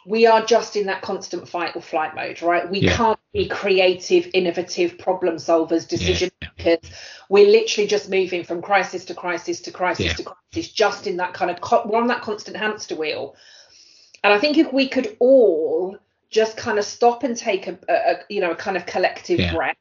[0.06, 2.70] we are just in that constant fight or flight mode, right?
[2.70, 2.96] We yeah.
[2.96, 6.50] can't be creative, innovative problem solvers, decision yeah.
[6.58, 6.92] makers.
[7.30, 10.14] We're literally just moving from crisis to crisis to crisis yeah.
[10.14, 13.36] to crisis, just in that kind of we're on that constant hamster wheel.
[14.24, 15.98] And I think if we could all
[16.30, 19.78] just kind of stop and take a, a you know a kind of collective breath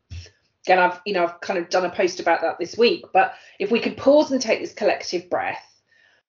[0.69, 3.35] and i've you know i've kind of done a post about that this week but
[3.59, 5.74] if we could pause and take this collective breath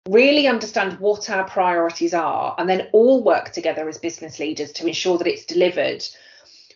[0.08, 4.88] really understand what our priorities are and then all work together as business leaders to
[4.88, 6.04] ensure that it's delivered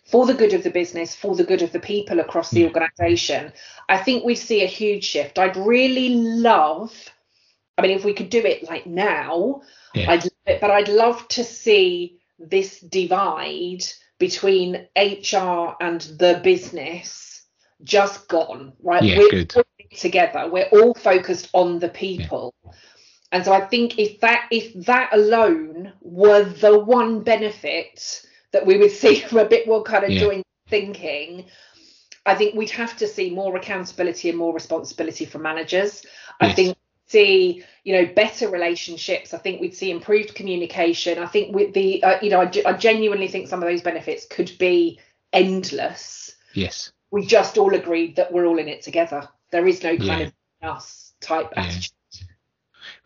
[0.05, 2.67] for the good of the business for the good of the people across the mm.
[2.67, 3.53] organization
[3.87, 6.91] i think we see a huge shift i'd really love
[7.77, 9.61] i mean if we could do it like now
[9.93, 10.09] yeah.
[10.09, 10.23] i'd
[10.59, 13.83] but i'd love to see this divide
[14.19, 17.45] between HR and the business
[17.83, 19.01] just gone, right?
[19.01, 19.53] Yeah, We're good.
[19.97, 20.49] together.
[20.49, 22.53] We're all focused on the people.
[22.63, 22.71] Yeah.
[23.31, 28.77] And so I think if that if that alone were the one benefit that we
[28.77, 30.19] would see from a bit more kind of yeah.
[30.19, 31.45] joint thinking,
[32.25, 36.03] I think we'd have to see more accountability and more responsibility from managers.
[36.41, 36.51] Yes.
[36.51, 36.77] I think
[37.09, 42.01] see you know better relationships i think we'd see improved communication i think with the
[42.03, 44.99] uh, you know I, I, genuinely think some of those benefits could be
[45.33, 49.97] endless yes we just all agreed that we're all in it together there is no
[49.97, 50.69] kind yeah.
[50.69, 51.63] of us type yeah.
[51.63, 51.91] attitude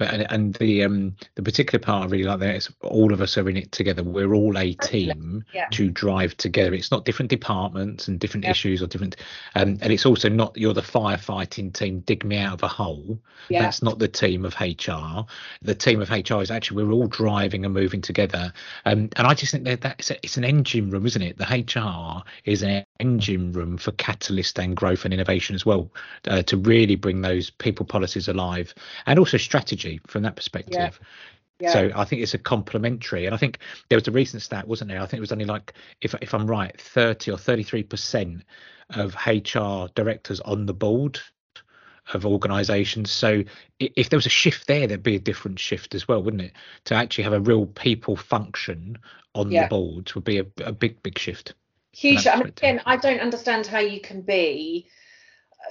[0.04, 3.22] but and, and the um the particular part I really like there is all of
[3.22, 4.04] us are in it together.
[4.04, 5.68] We're all a team yeah.
[5.72, 6.74] to drive together.
[6.74, 8.52] It's not different departments and different yeah.
[8.52, 9.16] issues or different
[9.56, 13.18] um and it's also not you're the firefighting team, dig me out of a hole.
[13.50, 13.62] Yeah.
[13.62, 15.26] That's not the team of HR.
[15.62, 18.52] The team of HR is actually we're all driving and moving together.
[18.86, 21.38] Um and I just think that that's a, it's an engine room, isn't it?
[21.38, 25.90] The HR is an engine room for catalyst and growth and innovation as well
[26.28, 28.74] uh, to really bring those people policies alive
[29.06, 30.74] and also strategy from that perspective.
[30.74, 31.08] Yeah.
[31.60, 31.72] Yeah.
[31.72, 34.90] So I think it's a complementary, and I think there was a recent stat, wasn't
[34.90, 35.00] there?
[35.00, 38.44] I think it was only like, if if I'm right, 30 or 33 percent
[38.90, 41.20] of HR directors on the board
[42.12, 43.12] of organisations.
[43.12, 43.44] So
[43.80, 46.54] if there was a shift there, there'd be a different shift as well, wouldn't it?
[46.86, 48.98] To actually have a real people function
[49.34, 49.64] on yeah.
[49.64, 51.54] the boards would be a, a big, big shift.
[51.94, 52.28] Huge.
[52.28, 54.88] I mean, again, I don't understand how you can be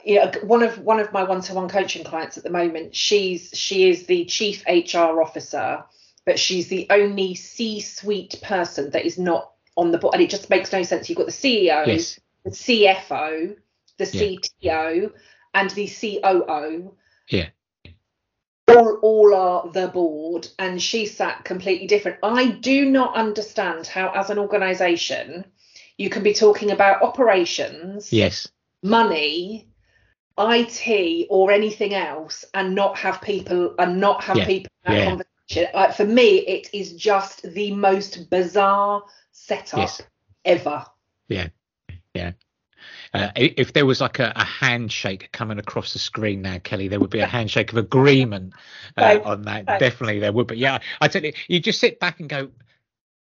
[0.04, 3.88] you know, one of one of my one-to-one coaching clients at the moment, she's she
[3.88, 5.84] is the chief HR officer,
[6.24, 10.50] but she's the only C-suite person that is not on the board, and it just
[10.50, 11.08] makes no sense.
[11.08, 12.18] You've got the CEO, yes.
[12.44, 13.56] the CFO,
[13.98, 14.38] the yeah.
[14.70, 15.12] CTO,
[15.54, 16.94] and the COO.
[17.28, 17.48] Yeah.
[18.68, 22.18] All, all are the board, and she sat completely different.
[22.22, 25.44] I do not understand how, as an organisation,
[25.98, 28.48] you can be talking about operations, yes,
[28.82, 29.68] money,
[30.38, 34.46] IT or anything else and not have people and not have yeah.
[34.46, 35.04] people in that yeah.
[35.04, 35.68] conversation.
[35.74, 40.02] Uh, for me, it is just the most bizarre setup yes.
[40.44, 40.84] ever.
[41.28, 41.48] Yeah.
[42.14, 42.32] Yeah.
[43.14, 46.98] Uh, if there was like a, a, handshake coming across the screen now, Kelly, there
[46.98, 48.54] would be a handshake of agreement
[48.96, 49.66] uh, on that.
[49.66, 50.46] Definitely, there would.
[50.46, 52.48] But yeah, I tell you, you just sit back and go,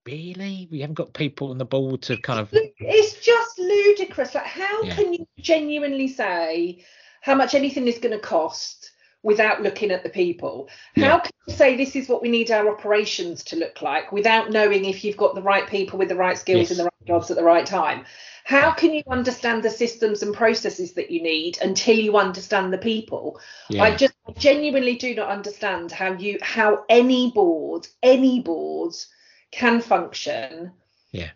[0.07, 0.69] really?
[0.71, 2.49] We haven't got people on the board to kind of.
[2.53, 4.35] It's just ludicrous.
[4.35, 4.95] Like, how yeah.
[4.95, 6.85] can you genuinely say
[7.21, 8.93] how much anything is going to cost
[9.23, 10.69] without looking at the people?
[10.95, 11.11] Yeah.
[11.11, 14.51] How can you say this is what we need our operations to look like without
[14.51, 16.71] knowing if you've got the right people with the right skills yes.
[16.71, 18.05] in the right jobs at the right time?
[18.45, 22.79] How can you understand the systems and processes that you need until you understand the
[22.79, 23.41] people?
[23.69, 23.83] Yeah.
[23.83, 29.09] I just genuinely do not understand how you how any board, any boards
[29.57, 30.71] can function
[31.13, 31.31] yeah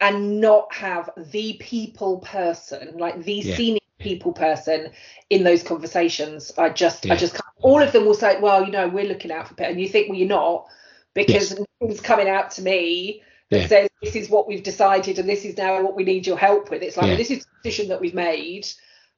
[0.00, 3.54] and not have the people person like the yeah.
[3.54, 4.90] senior people person
[5.28, 7.12] in those conversations i just yeah.
[7.12, 7.44] i just can't.
[7.62, 9.88] all of them will say well you know we're looking out for people and you
[9.88, 10.66] think well you're not
[11.14, 11.60] because yes.
[11.80, 13.66] nothing's coming out to me that yeah.
[13.68, 16.70] says this is what we've decided and this is now what we need your help
[16.70, 18.66] with it's like well, this is the decision that we've made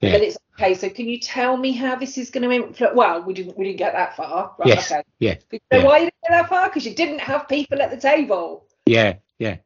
[0.03, 0.11] yeah.
[0.13, 0.75] Then it's okay.
[0.75, 2.97] So can you tell me how this is going to influence?
[2.97, 4.55] Well, we didn't we didn't get that far.
[4.59, 4.91] Right, yes.
[4.91, 5.03] Okay.
[5.19, 5.35] Yeah.
[5.51, 5.85] So yeah.
[5.85, 6.69] why you didn't get that far?
[6.69, 8.67] Because you didn't have people at the table.
[8.87, 9.17] Yeah.
[9.39, 9.57] Yeah.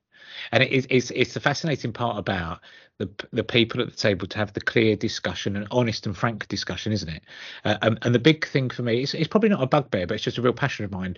[0.53, 2.61] And it, it's it's the fascinating part about
[2.99, 6.49] the the people at the table to have the clear discussion and honest and frank
[6.49, 7.23] discussion, isn't it?
[7.65, 10.15] Uh, and, and the big thing for me is it's probably not a bugbear, but
[10.15, 11.17] it's just a real passion of mine.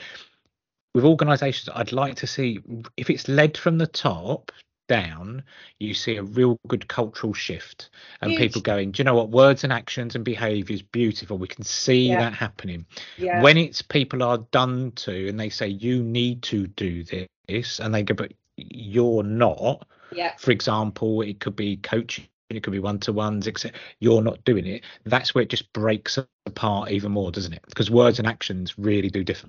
[0.95, 2.61] With organisations, I'd like to see
[2.97, 4.51] if it's led from the top
[4.89, 5.43] down,
[5.79, 8.41] you see a real good cultural shift and Huge.
[8.41, 9.31] people going, do you know what?
[9.31, 11.39] Words and actions and behaviours, beautiful.
[11.39, 12.19] We can see yeah.
[12.19, 12.87] that happening.
[13.17, 13.43] Yeah.
[13.43, 17.05] When it's people are done to and they say, you need to do
[17.47, 19.87] this, and they go, but you're not.
[20.13, 20.35] Yeah.
[20.39, 22.27] For example, it could be coaching.
[22.51, 24.83] It could be one to ones, except you're not doing it.
[25.05, 27.63] That's where it just breaks apart even more, doesn't it?
[27.69, 29.49] Because words and actions really do differ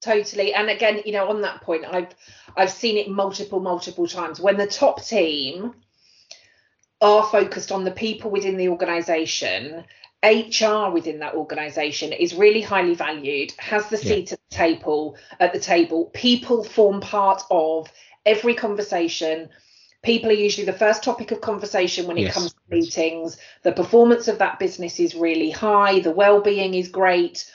[0.00, 0.54] totally.
[0.54, 2.14] And again you know on that point i've
[2.56, 4.40] i've seen it multiple multiple times.
[4.40, 5.74] When the top team
[7.00, 9.84] are focused on the people within the organization
[10.24, 14.32] hr within that organization is really highly valued has the seat yeah.
[14.32, 16.06] at the table at the table.
[16.14, 17.92] People form part of
[18.24, 19.48] every conversation.
[20.02, 22.34] People are usually the first topic of conversation when it yes.
[22.34, 23.38] comes to meetings.
[23.62, 26.00] The performance of that business is really high.
[26.00, 27.50] The well-being is great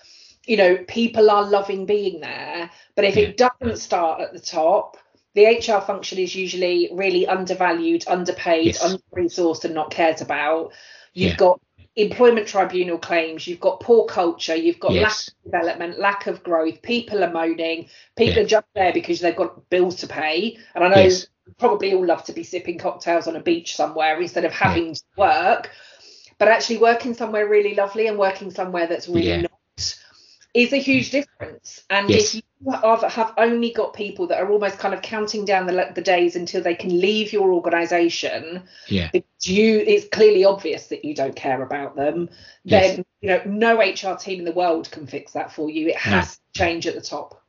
[0.46, 4.98] you know people are loving being there but if it doesn't start at the top
[5.34, 8.84] the hr function is usually really undervalued underpaid yes.
[8.84, 10.72] under resourced and not cared about
[11.14, 11.38] you've yeah.
[11.38, 11.62] got
[11.96, 15.04] employment tribunal claims you've got poor culture you've got yes.
[15.04, 18.42] lack of development lack of growth people are moaning people yeah.
[18.42, 21.28] are just there because they've got bills to pay and i know yes.
[21.60, 24.94] probably all love to be sipping cocktails on a beach somewhere instead of having yeah.
[24.94, 25.70] to work
[26.38, 29.52] but actually working somewhere really lovely and working somewhere that's really not
[30.54, 31.12] is a huge mm.
[31.12, 31.84] difference.
[31.90, 32.36] And yes.
[32.36, 35.92] if you have, have, only got people that are almost kind of counting down the,
[35.96, 39.10] the days until they can leave your organisation, yeah,
[39.42, 42.30] you it's clearly obvious that you don't care about them.
[42.66, 43.06] Then yes.
[43.22, 45.88] you know no HR team in the world can fix that for you.
[45.88, 46.32] It has no.
[46.54, 47.41] to change at the top.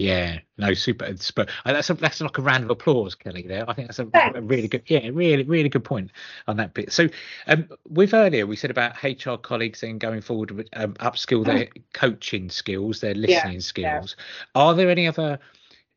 [0.00, 1.14] Yeah, no, super.
[1.16, 1.46] super.
[1.64, 3.42] Uh, that's a, that's like a round of applause, Kelly.
[3.42, 6.10] There, I think that's a, a, really good, yeah, really, really good point
[6.48, 6.92] on that bit.
[6.92, 7.08] So,
[7.46, 11.66] um, with earlier we said about HR colleagues and going forward with um, upskill their
[11.66, 11.82] mm.
[11.92, 14.16] coaching skills, their listening yeah, skills.
[14.18, 14.62] Yeah.
[14.62, 15.38] Are there any other?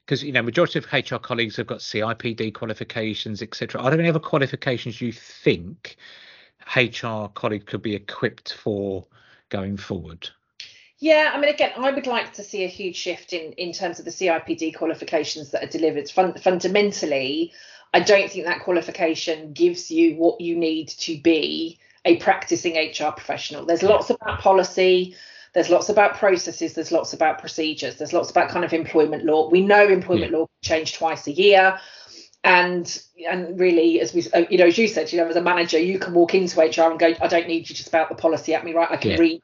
[0.06, 3.82] Because you know, majority of HR colleagues have got CIPD qualifications, etc.
[3.82, 5.96] Are there any other qualifications you think
[6.76, 9.08] HR colleagues could be equipped for
[9.50, 10.30] going forward?
[11.04, 14.00] Yeah, I mean, again, I would like to see a huge shift in in terms
[14.00, 16.10] of the CIPD qualifications that are delivered.
[16.10, 17.52] Fun- fundamentally,
[17.94, 23.12] I don't think that qualification gives you what you need to be a practicing HR
[23.12, 23.66] professional.
[23.66, 25.14] There's lots about policy,
[25.52, 29.50] there's lots about processes, there's lots about procedures, there's lots about kind of employment law.
[29.50, 30.38] We know employment yeah.
[30.38, 31.82] law can change twice a year.
[32.46, 32.88] And
[33.30, 35.80] and really, as we uh, you know, as you said, you know, as a manager,
[35.80, 38.54] you can walk into HR and go, I don't need you to spout the policy
[38.54, 38.90] at me, right?
[38.90, 39.18] I can yeah.
[39.18, 39.42] read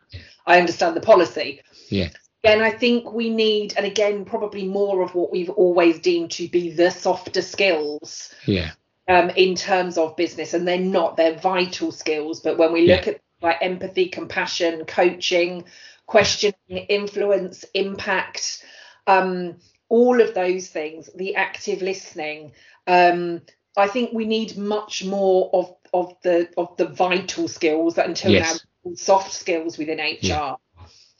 [0.49, 1.61] I understand the policy.
[1.89, 2.09] Yeah.
[2.43, 6.47] And I think we need, and again, probably more of what we've always deemed to
[6.47, 8.33] be the softer skills.
[8.45, 8.71] Yeah.
[9.07, 12.41] Um, in terms of business, and they're not, they're vital skills.
[12.41, 13.13] But when we look yeah.
[13.13, 15.65] at like empathy, compassion, coaching,
[16.05, 18.63] questioning, influence, impact,
[19.07, 19.55] um,
[19.89, 22.51] all of those things, the active listening,
[22.85, 23.41] um,
[23.77, 28.31] I think we need much more of of the of the vital skills that until
[28.31, 28.53] yes.
[28.53, 28.59] now
[28.95, 30.55] soft skills within HR yeah.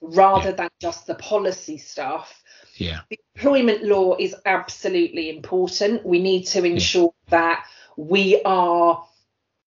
[0.01, 0.55] rather yeah.
[0.55, 2.41] than just the policy stuff.
[2.76, 3.01] Yeah.
[3.09, 6.05] The employment law is absolutely important.
[6.05, 7.32] We need to ensure yeah.
[7.32, 7.65] that
[7.97, 9.03] we are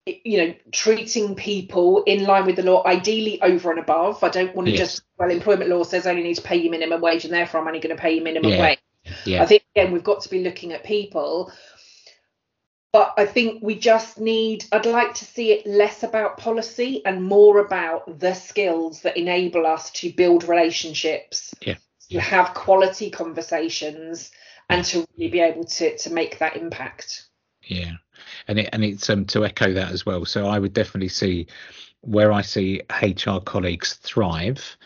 [0.07, 4.55] you know treating people in line with the law ideally over and above i don't
[4.55, 4.79] want to yes.
[4.79, 7.61] just well employment law says I only need to pay you minimum wage and therefore
[7.61, 8.79] i'm only going to pay you minimum wage
[9.25, 9.43] yeah.
[9.43, 11.53] i think again we've got to be looking at people
[12.93, 17.25] but I think we just need, I'd like to see it less about policy and
[17.25, 21.77] more about the skills that enable us to build relationships, yeah.
[22.11, 24.31] to have quality conversations,
[24.71, 27.27] and to really be able to, to make that impact.
[27.63, 27.93] Yeah.
[28.49, 30.25] And it, and it's um to echo that as well.
[30.25, 31.49] So I would definitely see
[32.01, 34.77] where I see HR colleagues thrive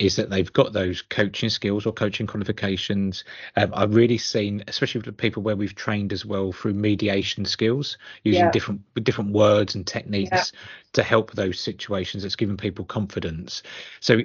[0.00, 3.22] is that they've got those coaching skills or coaching qualifications.
[3.56, 7.98] Um, I've really seen, especially with people where we've trained as well through mediation skills,
[8.24, 8.50] using yeah.
[8.50, 10.60] different different words and techniques yeah.
[10.94, 12.24] to help those situations.
[12.24, 13.62] It's given people confidence.
[14.00, 14.20] So.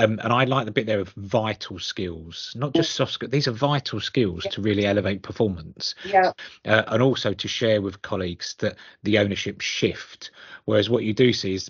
[0.00, 3.32] Um, and I like the bit there of vital skills, not just soft skills.
[3.32, 4.52] These are vital skills yeah.
[4.52, 5.96] to really elevate performance.
[6.04, 6.30] Yeah.
[6.64, 10.30] Uh, and also to share with colleagues that the ownership shift.
[10.66, 11.68] Whereas what you do see is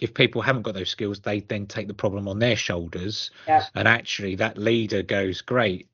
[0.00, 3.30] if people haven't got those skills, they then take the problem on their shoulders.
[3.46, 3.64] Yeah.
[3.74, 5.88] And actually, that leader goes, Great,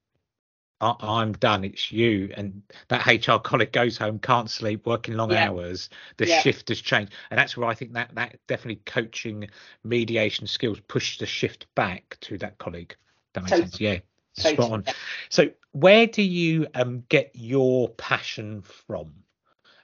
[0.80, 1.64] I- am done.
[1.64, 2.30] It's you.
[2.36, 5.48] And that HR colleague goes home, can't sleep, working long yeah.
[5.48, 5.88] hours.
[6.16, 6.40] The yeah.
[6.40, 7.12] shift has changed.
[7.30, 9.48] And that's where I think that, that definitely coaching
[9.82, 12.96] mediation skills push the shift back to that colleague.
[13.32, 13.68] That makes totally.
[13.68, 13.80] sense.
[13.80, 13.98] Yeah.
[14.36, 14.54] Totally.
[14.56, 14.84] Spot on.
[15.28, 19.12] So, where do you um, get your passion from?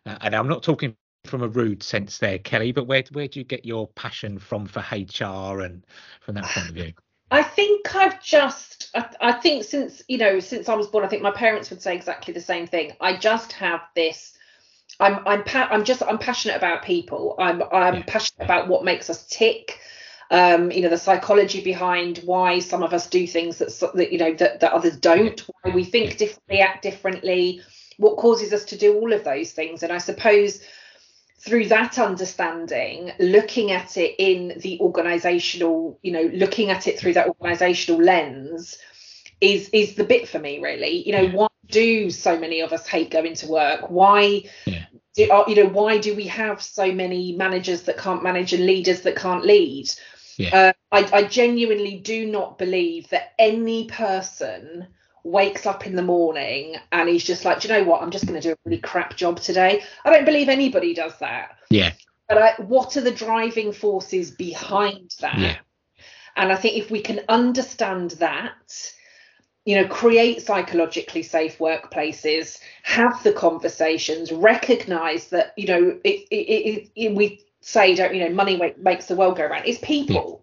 [0.05, 3.39] Uh, and I'm not talking from a rude sense there, Kelly, but where where do
[3.39, 5.85] you get your passion from for HR and
[6.21, 6.93] from that point of view?
[7.33, 11.09] I think I've just I, I, think since you know since I was born, I
[11.09, 12.93] think my parents would say exactly the same thing.
[13.01, 14.37] I just have this.
[14.99, 17.37] I'm I'm pa- I'm just I'm passionate about people.
[17.39, 18.05] I'm I'm yeah.
[18.07, 19.79] passionate about what makes us tick.
[20.33, 24.19] Um, you know the psychology behind why some of us do things that, that you
[24.19, 25.41] know that, that others don't.
[25.41, 27.63] Why we think differently, act differently.
[27.97, 29.83] What causes us to do all of those things?
[29.83, 30.61] And I suppose
[31.41, 37.15] through that understanding, looking at it in the organizational, you know, looking at it through
[37.15, 38.79] that organizational lens
[39.41, 41.07] is is the bit for me really.
[41.07, 43.89] You know, why do so many of us hate going to work?
[43.89, 44.85] Why yeah.
[45.15, 48.67] do uh, you know why do we have so many managers that can't manage and
[48.67, 49.89] leaders that can't lead?
[50.37, 50.57] Yeah.
[50.57, 54.89] Uh, I, I genuinely do not believe that any person
[55.25, 58.03] wakes up in the morning and he's just like, do you know what?
[58.03, 59.83] I'm just going to do a really crap job today.
[60.05, 61.59] I don't believe anybody does that.
[61.71, 61.93] Yeah.
[62.29, 65.39] But I, what are the driving forces behind that?
[65.39, 65.57] Yeah.
[66.37, 68.93] And I think if we can understand that,
[69.65, 76.35] you know, create psychologically safe workplaces, have the conversations, recognize that, you know, it, it,
[76.35, 79.67] it, it we say, don't, you know, money makes the world go round.
[79.67, 80.40] It's people.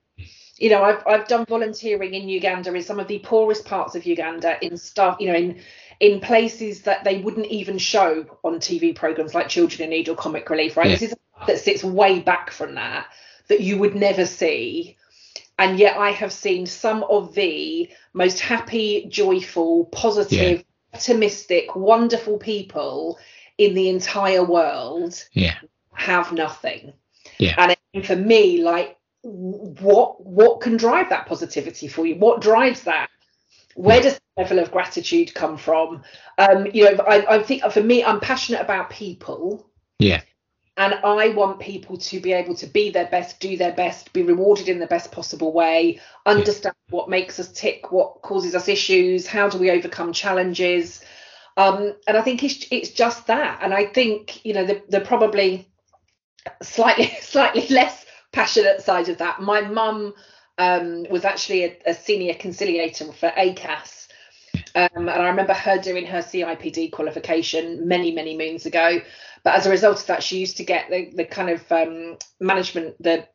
[0.57, 4.05] You know, I've I've done volunteering in Uganda in some of the poorest parts of
[4.05, 5.61] Uganda in stuff, you know, in
[5.99, 10.15] in places that they wouldn't even show on TV programs like Children in Need or
[10.15, 10.87] Comic Relief, right?
[10.87, 10.95] Yeah.
[10.95, 13.07] This is that sits way back from that
[13.47, 14.97] that you would never see.
[15.59, 20.63] And yet I have seen some of the most happy, joyful, positive, yeah.
[20.93, 23.17] optimistic, wonderful people
[23.57, 25.55] in the entire world yeah.
[25.93, 26.93] have nothing.
[27.39, 27.75] Yeah.
[27.93, 28.96] And for me, like
[29.27, 32.15] what what can drive that positivity for you?
[32.15, 33.09] What drives that?
[33.75, 36.03] Where does the level of gratitude come from?
[36.37, 39.69] Um you know I, I think for me i'm passionate about people.
[39.99, 40.21] Yeah.
[40.77, 44.23] And i want people to be able to be their best do their best be
[44.23, 46.95] rewarded in the best possible way understand yeah.
[46.95, 51.03] what makes us tick what causes us issues how do we overcome challenges.
[51.57, 53.59] Um and i think it's it's just that.
[53.61, 55.69] And i think you know the, the probably
[56.61, 58.06] slightly slightly less
[58.37, 59.41] passionate side of that.
[59.41, 60.13] My mum
[60.59, 64.07] um, was actually a, a, senior conciliator for ACAS.
[64.75, 68.99] Um, and I remember her doing her CIPD qualification many, many moons ago.
[69.43, 72.17] But as a result of that, she used to get the, the kind of um,
[72.39, 73.27] management, the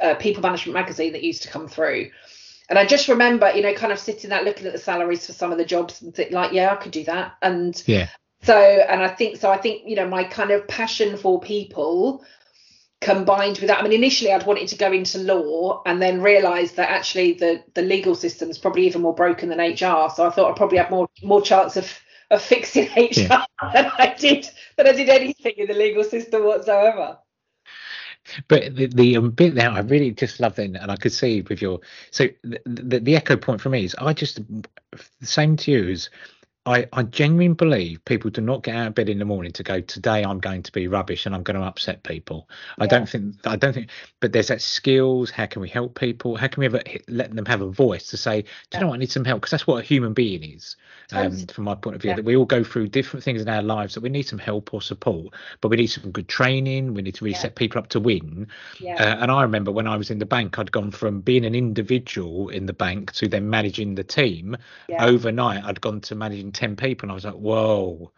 [0.00, 2.10] uh, people management magazine that used to come through.
[2.70, 5.32] And I just remember, you know, kind of sitting there looking at the salaries for
[5.32, 7.34] some of the jobs and think like, yeah, I could do that.
[7.42, 8.08] And yeah.
[8.42, 9.50] So, and I think so.
[9.50, 12.24] I think you know my kind of passion for people
[13.00, 13.78] combined with that.
[13.78, 17.62] I mean, initially I'd wanted to go into law and then realised that actually the
[17.74, 20.10] the legal system is probably even more broken than HR.
[20.10, 21.98] So I thought I'd probably have more more chance of
[22.30, 23.46] of fixing HR yeah.
[23.72, 27.18] than I did than I did anything in the legal system whatsoever.
[28.48, 31.42] But the, the um, bit now, I really just love that, and I could see
[31.42, 31.80] with your
[32.10, 34.40] so the, the, the echo point for me is I just
[35.20, 36.10] the same to you is
[36.66, 39.62] I, I genuinely believe people do not get out of bed in the morning to
[39.62, 42.48] go today i'm going to be rubbish and i'm going to upset people.
[42.50, 42.84] Yeah.
[42.84, 43.90] i don't think i don't think
[44.20, 46.36] but there's that skills how can we help people?
[46.36, 48.94] How can we ever let them have a voice to say do you know what
[48.94, 49.40] i need some help?
[49.40, 50.76] Because that's what a human being is
[51.12, 52.16] um, from my point of view yeah.
[52.16, 54.74] that we all go through different things in our lives that we need some help
[54.74, 57.88] or support but we need some good training we need to really set people up
[57.88, 58.46] to win.
[58.82, 61.54] Uh, and i remember when i was in the bank i'd gone from being an
[61.54, 64.56] individual in the bank to then managing the team
[64.98, 65.64] overnight.
[65.64, 68.12] I'd gone to managing 10 people and i was like whoa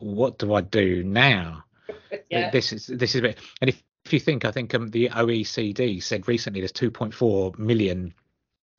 [0.00, 1.64] what do I do now?
[2.30, 2.50] yeah.
[2.50, 3.38] This is this is a bit.
[3.60, 8.14] And if, if you think, I think um, the OECD said recently there's 2.4 million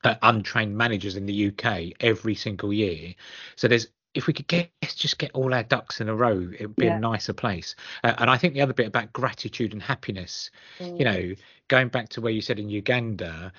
[0.03, 3.13] uh, untrained managers in the UK every single year.
[3.55, 6.67] So there's if we could get just get all our ducks in a row, it
[6.67, 6.97] would be yeah.
[6.97, 7.75] a nicer place.
[8.03, 10.97] Uh, and I think the other bit about gratitude and happiness, mm.
[10.97, 11.33] you know,
[11.69, 13.53] going back to where you said in Uganda,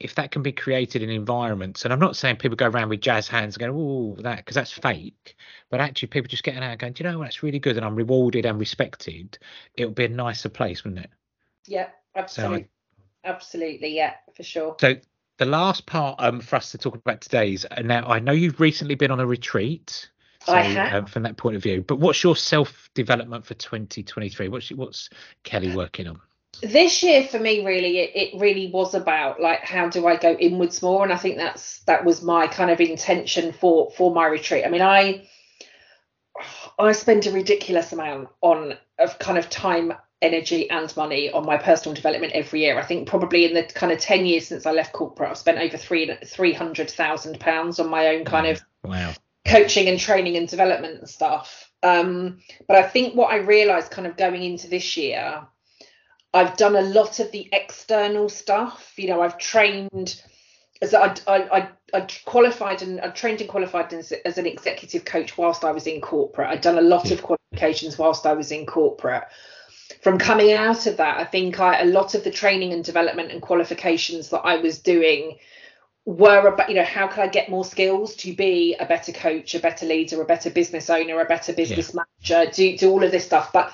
[0.00, 3.00] if that can be created in environments, and I'm not saying people go around with
[3.00, 5.36] jazz hands and go, oh, that, because that's fake,
[5.70, 7.84] but actually people just getting out going, do you know what, that's really good and
[7.84, 9.38] I'm rewarded and respected,
[9.74, 11.10] it would be a nicer place, wouldn't it?
[11.66, 12.62] Yeah, absolutely.
[12.62, 14.76] So I, absolutely, yeah, for sure.
[14.80, 14.96] So
[15.38, 18.32] the last part um, for us to talk about today is uh, now I know
[18.32, 20.10] you've recently been on a retreat.
[20.44, 20.94] So, I have.
[20.94, 24.48] Um, from that point of view, but what's your self development for 2023?
[24.48, 25.08] What's what's
[25.42, 26.20] Kelly working on?
[26.62, 30.32] This year for me really it, it really was about like how do i go
[30.34, 31.02] inwards more?
[31.04, 34.64] And i think that's that was my kind of intention for for my retreat.
[34.64, 35.26] I mean i
[36.78, 39.92] i spend a ridiculous amount on of kind of time
[40.22, 42.78] energy and money on my personal development every year.
[42.78, 45.58] I think probably in the kind of 10 years since i left corporate i've spent
[45.58, 49.12] over three 300000 pounds on my own kind of wow.
[49.46, 51.70] coaching and training and development and stuff.
[51.82, 55.46] Um, but i think what i realized kind of going into this year
[56.34, 58.92] I've done a lot of the external stuff.
[58.96, 60.20] You know, I've trained
[60.82, 65.38] as I, I, I, qualified and I trained and qualified as, as, an executive coach
[65.38, 66.48] whilst I was in corporate.
[66.48, 69.24] I'd done a lot of qualifications whilst I was in corporate.
[70.02, 73.30] From coming out of that, I think I, a lot of the training and development
[73.30, 75.38] and qualifications that I was doing
[76.04, 79.54] were about, you know, how can I get more skills to be a better coach,
[79.54, 82.02] a better leader, a better business owner, a better business yeah.
[82.02, 83.52] manager, do, do all of this stuff.
[83.52, 83.72] But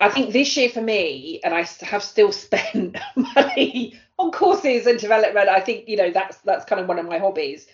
[0.00, 4.98] I think this year for me, and I have still spent money on courses and
[4.98, 5.48] development.
[5.48, 7.66] I think you know that's that's kind of one of my hobbies.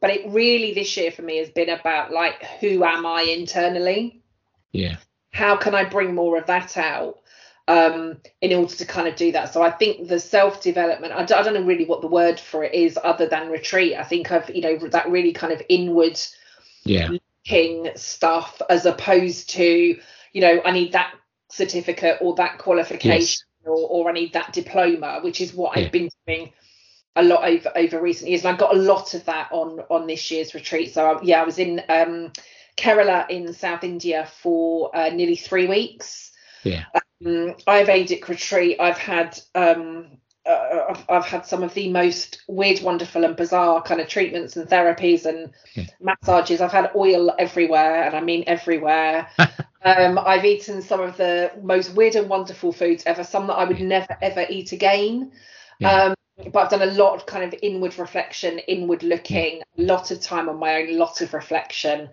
[0.00, 4.22] But it really this year for me has been about like who am I internally?
[4.72, 4.96] Yeah.
[5.32, 7.20] How can I bring more of that out
[7.68, 9.54] um, in order to kind of do that?
[9.54, 11.12] So I think the self development.
[11.12, 13.96] I, I don't know really what the word for it is other than retreat.
[13.96, 16.20] I think I've you know that really kind of inward
[16.84, 17.10] yeah
[17.46, 19.96] looking stuff as opposed to
[20.32, 21.14] you know I need that
[21.52, 23.66] certificate or that qualification yes.
[23.66, 25.84] or, or I need that diploma, which is what yeah.
[25.84, 26.52] I've been doing
[27.14, 28.44] a lot over over recent years.
[28.44, 30.94] And I got a lot of that on on this year's retreat.
[30.94, 32.32] So I, yeah, I was in um,
[32.76, 36.32] Kerala in South India for uh, nearly three weeks.
[36.64, 36.84] Yeah.
[36.94, 38.80] Um, Ayurvedic retreat.
[38.80, 43.82] I've had um, uh, I've, I've, had some of the most weird, wonderful, and bizarre
[43.82, 45.84] kind of treatments and therapies and yeah.
[46.00, 46.60] massages.
[46.60, 49.28] I've had oil everywhere, and I mean everywhere.
[49.84, 53.64] um, I've eaten some of the most weird and wonderful foods ever, some that I
[53.64, 55.32] would never ever eat again.
[55.78, 56.04] Yeah.
[56.04, 56.14] Um,
[56.52, 60.20] but I've done a lot of kind of inward reflection, inward looking, a lot of
[60.20, 62.08] time on my own, a lot of reflection.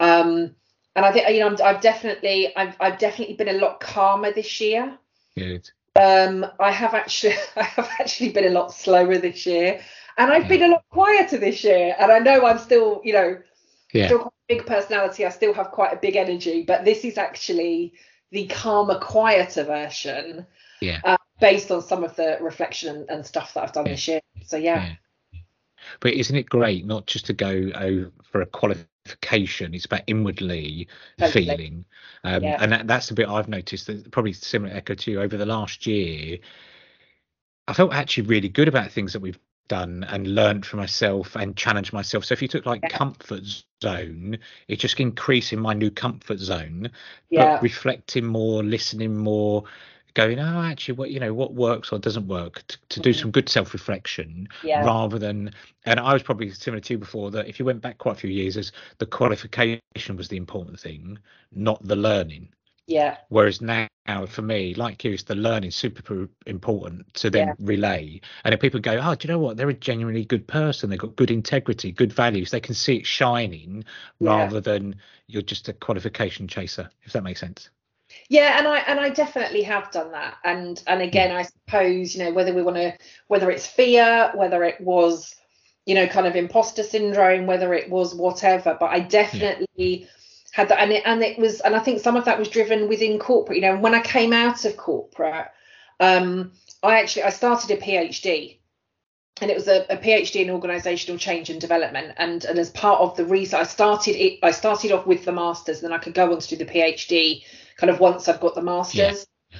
[0.00, 0.54] Um,
[0.96, 4.32] and I think you know i have definitely I've, I've definitely been a lot calmer
[4.32, 4.98] this year.
[5.36, 5.70] Good.
[5.96, 9.80] Um, I have actually I have actually been a lot slower this year,
[10.16, 11.94] and I've been a lot quieter this year.
[11.98, 13.38] And I know I'm still, you know,
[13.92, 14.06] yeah.
[14.06, 15.24] still big personality.
[15.24, 17.94] I still have quite a big energy, but this is actually
[18.32, 20.44] the calmer, quieter version.
[20.80, 21.00] Yeah.
[21.04, 23.92] Uh, based on some of the reflection and, stuff that I've done yeah.
[23.92, 24.20] this year.
[24.44, 24.94] So yeah.
[25.32, 25.40] yeah.
[26.00, 29.72] But isn't it great not just to go oh, for a qualification?
[29.72, 30.88] It's about inwardly
[31.18, 31.46] totally.
[31.46, 31.84] feeling,
[32.24, 32.58] um, yeah.
[32.60, 33.86] and that, that's the bit I've noticed.
[33.86, 36.38] That probably similar echo to you over the last year.
[37.66, 39.38] I felt actually really good about things that we've
[39.70, 42.24] done and learned for myself and challenged myself.
[42.24, 42.88] So if you took like yeah.
[42.88, 43.44] comfort
[43.82, 46.90] zone, it's just increasing my new comfort zone,
[47.30, 47.54] yeah.
[47.54, 49.62] but reflecting more, listening more,
[50.14, 53.20] going, oh, actually, what you know, what works or doesn't work, to, to do mm-hmm.
[53.20, 54.84] some good self-reflection, yeah.
[54.84, 55.52] rather than.
[55.86, 58.20] And I was probably similar to you before that if you went back quite a
[58.20, 59.80] few years, as the qualification
[60.16, 61.16] was the important thing,
[61.52, 62.48] not the learning.
[62.90, 63.18] Yeah.
[63.28, 63.88] Whereas now,
[64.26, 67.54] for me, like you, it's the learning super important to then yeah.
[67.60, 68.20] relay.
[68.44, 69.56] And if people go, oh, do you know what?
[69.56, 70.90] They're a genuinely good person.
[70.90, 72.50] They've got good integrity, good values.
[72.50, 73.84] They can see it shining
[74.18, 74.30] yeah.
[74.30, 74.96] rather than
[75.28, 77.70] you're just a qualification chaser, if that makes sense
[78.28, 81.06] yeah and i and i definitely have done that and and hmm.
[81.06, 82.92] again i suppose you know whether we want to
[83.28, 85.36] whether it's fear whether it was
[85.86, 90.06] you know kind of imposter syndrome whether it was whatever but i definitely yeah.
[90.52, 92.88] Had that and it and it was and i think some of that was driven
[92.88, 95.46] within corporate you know when i came out of corporate
[96.00, 98.56] um i actually i started a phd
[99.40, 102.12] and it was a, a, PhD in organizational change and development.
[102.18, 105.32] And, and as part of the reason I started it, I started off with the
[105.32, 107.42] masters, and then I could go on to do the PhD
[107.76, 108.98] kind of once I've got the masters.
[108.98, 109.58] Yeah.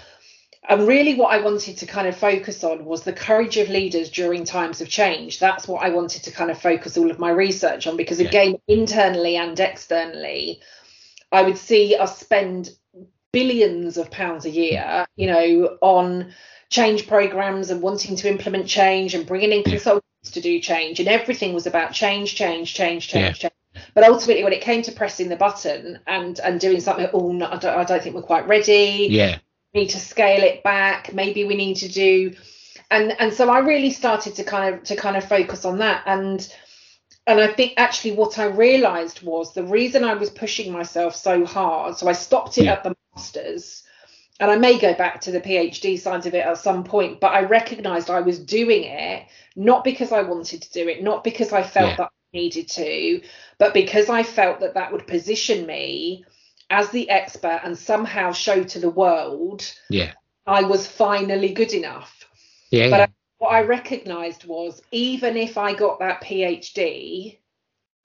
[0.69, 4.11] And really, what I wanted to kind of focus on was the courage of leaders
[4.11, 5.39] during times of change.
[5.39, 8.57] That's what I wanted to kind of focus all of my research on because, again,
[8.67, 8.77] yeah.
[8.77, 10.61] internally and externally,
[11.33, 12.71] I would see us spend
[13.33, 16.33] billions of pounds a year, you know, on
[16.69, 21.09] change programs and wanting to implement change and bringing in consultants to do change, and
[21.09, 23.49] everything was about change, change, change, change, yeah.
[23.51, 23.85] change.
[23.95, 27.47] But ultimately, when it came to pressing the button and and doing something, oh, no,
[27.47, 29.07] I, don't, I don't think we're quite ready.
[29.11, 29.39] Yeah,
[29.73, 31.15] we need to scale it back.
[31.15, 32.35] Maybe we need to do,
[32.91, 36.03] and and so I really started to kind of to kind of focus on that
[36.07, 36.53] and
[37.31, 41.45] and I think actually what I realized was the reason I was pushing myself so
[41.45, 41.97] hard.
[41.97, 42.73] So I stopped it yeah.
[42.73, 43.83] at the masters,
[44.39, 47.33] and I may go back to the PhD side of it at some point, but
[47.33, 49.27] I recognized I was doing it
[49.57, 51.97] not because I wanted to do it, not because I felt yeah.
[51.97, 53.21] that I needed to,
[53.59, 56.25] but because I felt that that would position me
[56.71, 60.13] as the expert and somehow show to the world yeah
[60.47, 62.27] I was finally good enough.
[62.71, 62.91] Yeah.
[62.91, 63.01] But.
[63.01, 63.09] I,
[63.41, 67.39] what I recognized was even if I got that PhD,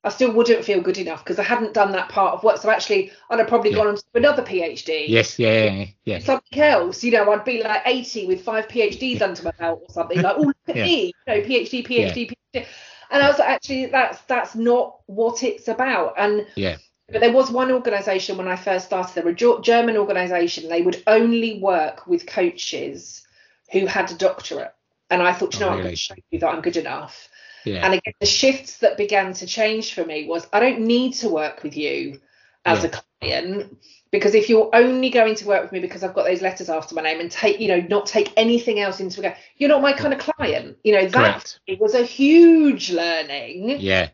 [0.01, 2.57] I still wouldn't feel good enough because I hadn't done that part of work.
[2.57, 3.77] So actually, I'd have probably yeah.
[3.77, 5.09] gone on to another PhD.
[5.09, 6.19] Yes, yeah, yeah, yeah.
[6.19, 9.93] Something else, you know, I'd be like 80 with five PhDs under my belt or
[9.93, 10.21] something.
[10.21, 12.33] Like, oh, look at me, you know, PhD, PhD.
[12.53, 12.65] PhD.
[13.11, 16.13] And I was like, actually, that's that's not what it's about.
[16.17, 16.77] And yeah.
[17.09, 19.13] But there was one organisation when I first started.
[19.13, 20.69] There were a German organisation.
[20.69, 23.27] They would only work with coaches
[23.71, 24.74] who had a doctorate.
[25.09, 25.79] And I thought, you know, oh, really?
[25.79, 27.29] I'm going to show you that I'm good enough.
[27.63, 27.85] Yeah.
[27.85, 31.29] And again, the shifts that began to change for me was I don't need to
[31.29, 32.19] work with you
[32.63, 32.89] as yeah.
[32.89, 33.77] a client
[34.11, 36.95] because if you're only going to work with me because I've got those letters after
[36.95, 39.93] my name and take, you know, not take anything else into account, you're not my
[39.93, 40.77] kind of client.
[40.83, 43.81] You know, that it was a huge learning.
[43.81, 44.09] Yeah.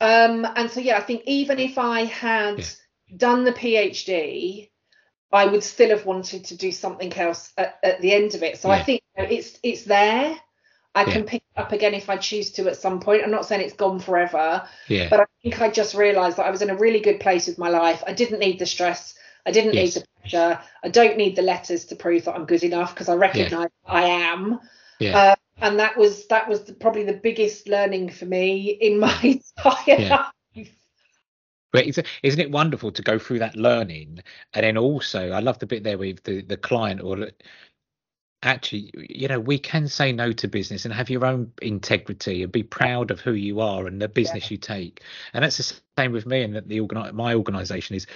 [0.00, 2.64] Um, and so yeah, I think even if I had yeah.
[3.16, 4.70] done the PhD,
[5.32, 8.58] I would still have wanted to do something else at, at the end of it.
[8.58, 8.74] So yeah.
[8.74, 10.36] I think it's it's there.
[10.94, 11.12] I yeah.
[11.12, 13.22] can pick it up again if I choose to at some point.
[13.22, 15.08] I'm not saying it's gone forever, yeah.
[15.08, 17.58] but I think I just realised that I was in a really good place with
[17.58, 18.02] my life.
[18.06, 19.14] I didn't need the stress.
[19.46, 19.94] I didn't yes.
[19.94, 20.60] need the pressure.
[20.82, 23.92] I don't need the letters to prove that I'm good enough because I recognise yeah.
[23.92, 24.60] I am.
[24.98, 25.16] Yeah.
[25.16, 29.16] Uh, and that was that was the, probably the biggest learning for me in my
[29.22, 30.16] entire yeah.
[30.56, 30.70] life.
[31.72, 34.20] But isn't it wonderful to go through that learning,
[34.54, 37.28] and then also I love the bit there with the the client or
[38.42, 42.50] actually you know we can say no to business and have your own integrity and
[42.50, 44.54] be proud of who you are and the business yeah.
[44.54, 45.02] you take
[45.34, 48.06] and that's the same with me and that the organi- my organization is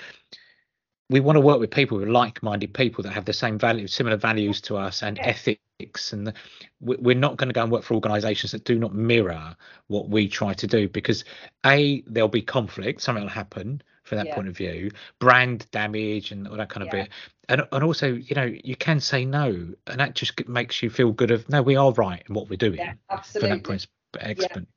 [1.11, 4.17] we want to work with people with like-minded people that have the same values similar
[4.17, 5.27] values to us and yeah.
[5.27, 6.35] ethics and the,
[6.81, 9.55] we're not going to go and work for organizations that do not mirror
[9.89, 11.25] what we try to do because
[11.67, 14.35] a there'll be conflict something will happen from that yeah.
[14.35, 17.09] point of view brand damage and all that kind of bit
[17.49, 19.49] and and also you know you can say no
[19.87, 22.57] and that just makes you feel good of no we are right in what we're
[22.57, 23.49] doing yeah, absolutely.
[23.49, 23.87] from that point
[24.21, 24.69] excellent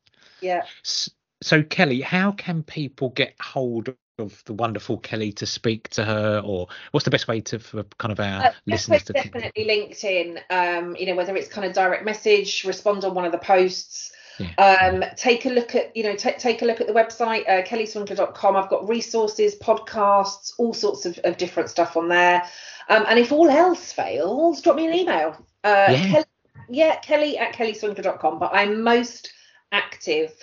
[0.42, 0.64] yeah, yeah.
[0.84, 1.12] So,
[1.42, 6.42] so kelly how can people get hold of the wonderful Kelly to speak to her,
[6.44, 10.42] or what's the best way to for kind of our uh, listeners to definitely LinkedIn.
[10.50, 14.12] Um, you know, whether it's kind of direct message, respond on one of the posts.
[14.40, 14.54] Yeah.
[14.56, 17.64] Um, take a look at you know t- take a look at the website uh,
[17.64, 18.56] kellyswingler.com.
[18.56, 22.44] I've got resources, podcasts, all sorts of, of different stuff on there.
[22.90, 25.36] Um, and if all else fails, drop me an email.
[25.64, 26.12] Uh, yeah.
[26.12, 26.26] Kelly,
[26.70, 28.40] yeah, Kelly at kellyswingler.com.
[28.40, 29.32] But I'm most
[29.72, 30.34] active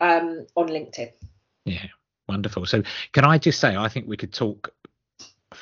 [0.00, 1.12] um, on LinkedIn.
[1.64, 1.86] Yeah.
[2.28, 2.64] Wonderful.
[2.66, 2.82] So,
[3.12, 4.72] can I just say, I think we could talk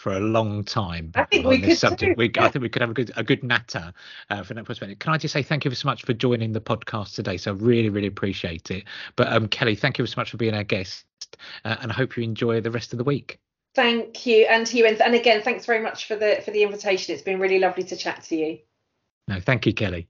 [0.01, 2.17] for a long time I think on we this could subject.
[2.17, 3.93] We, I think we could have a good a good natter
[4.31, 4.99] uh, from that perspective.
[4.99, 7.37] Can I just say thank you so much for joining the podcast today?
[7.37, 8.85] So, I really, really appreciate it.
[9.17, 11.05] But um, Kelly, thank you so much for being our guest,
[11.67, 13.39] uh, and I hope you enjoy the rest of the week.
[13.75, 16.63] Thank you, and to you, and, and again, thanks very much for the for the
[16.63, 17.15] invitation.
[17.15, 18.59] It's been really lovely to chat to you.
[19.29, 20.09] No, thank you, Kelly.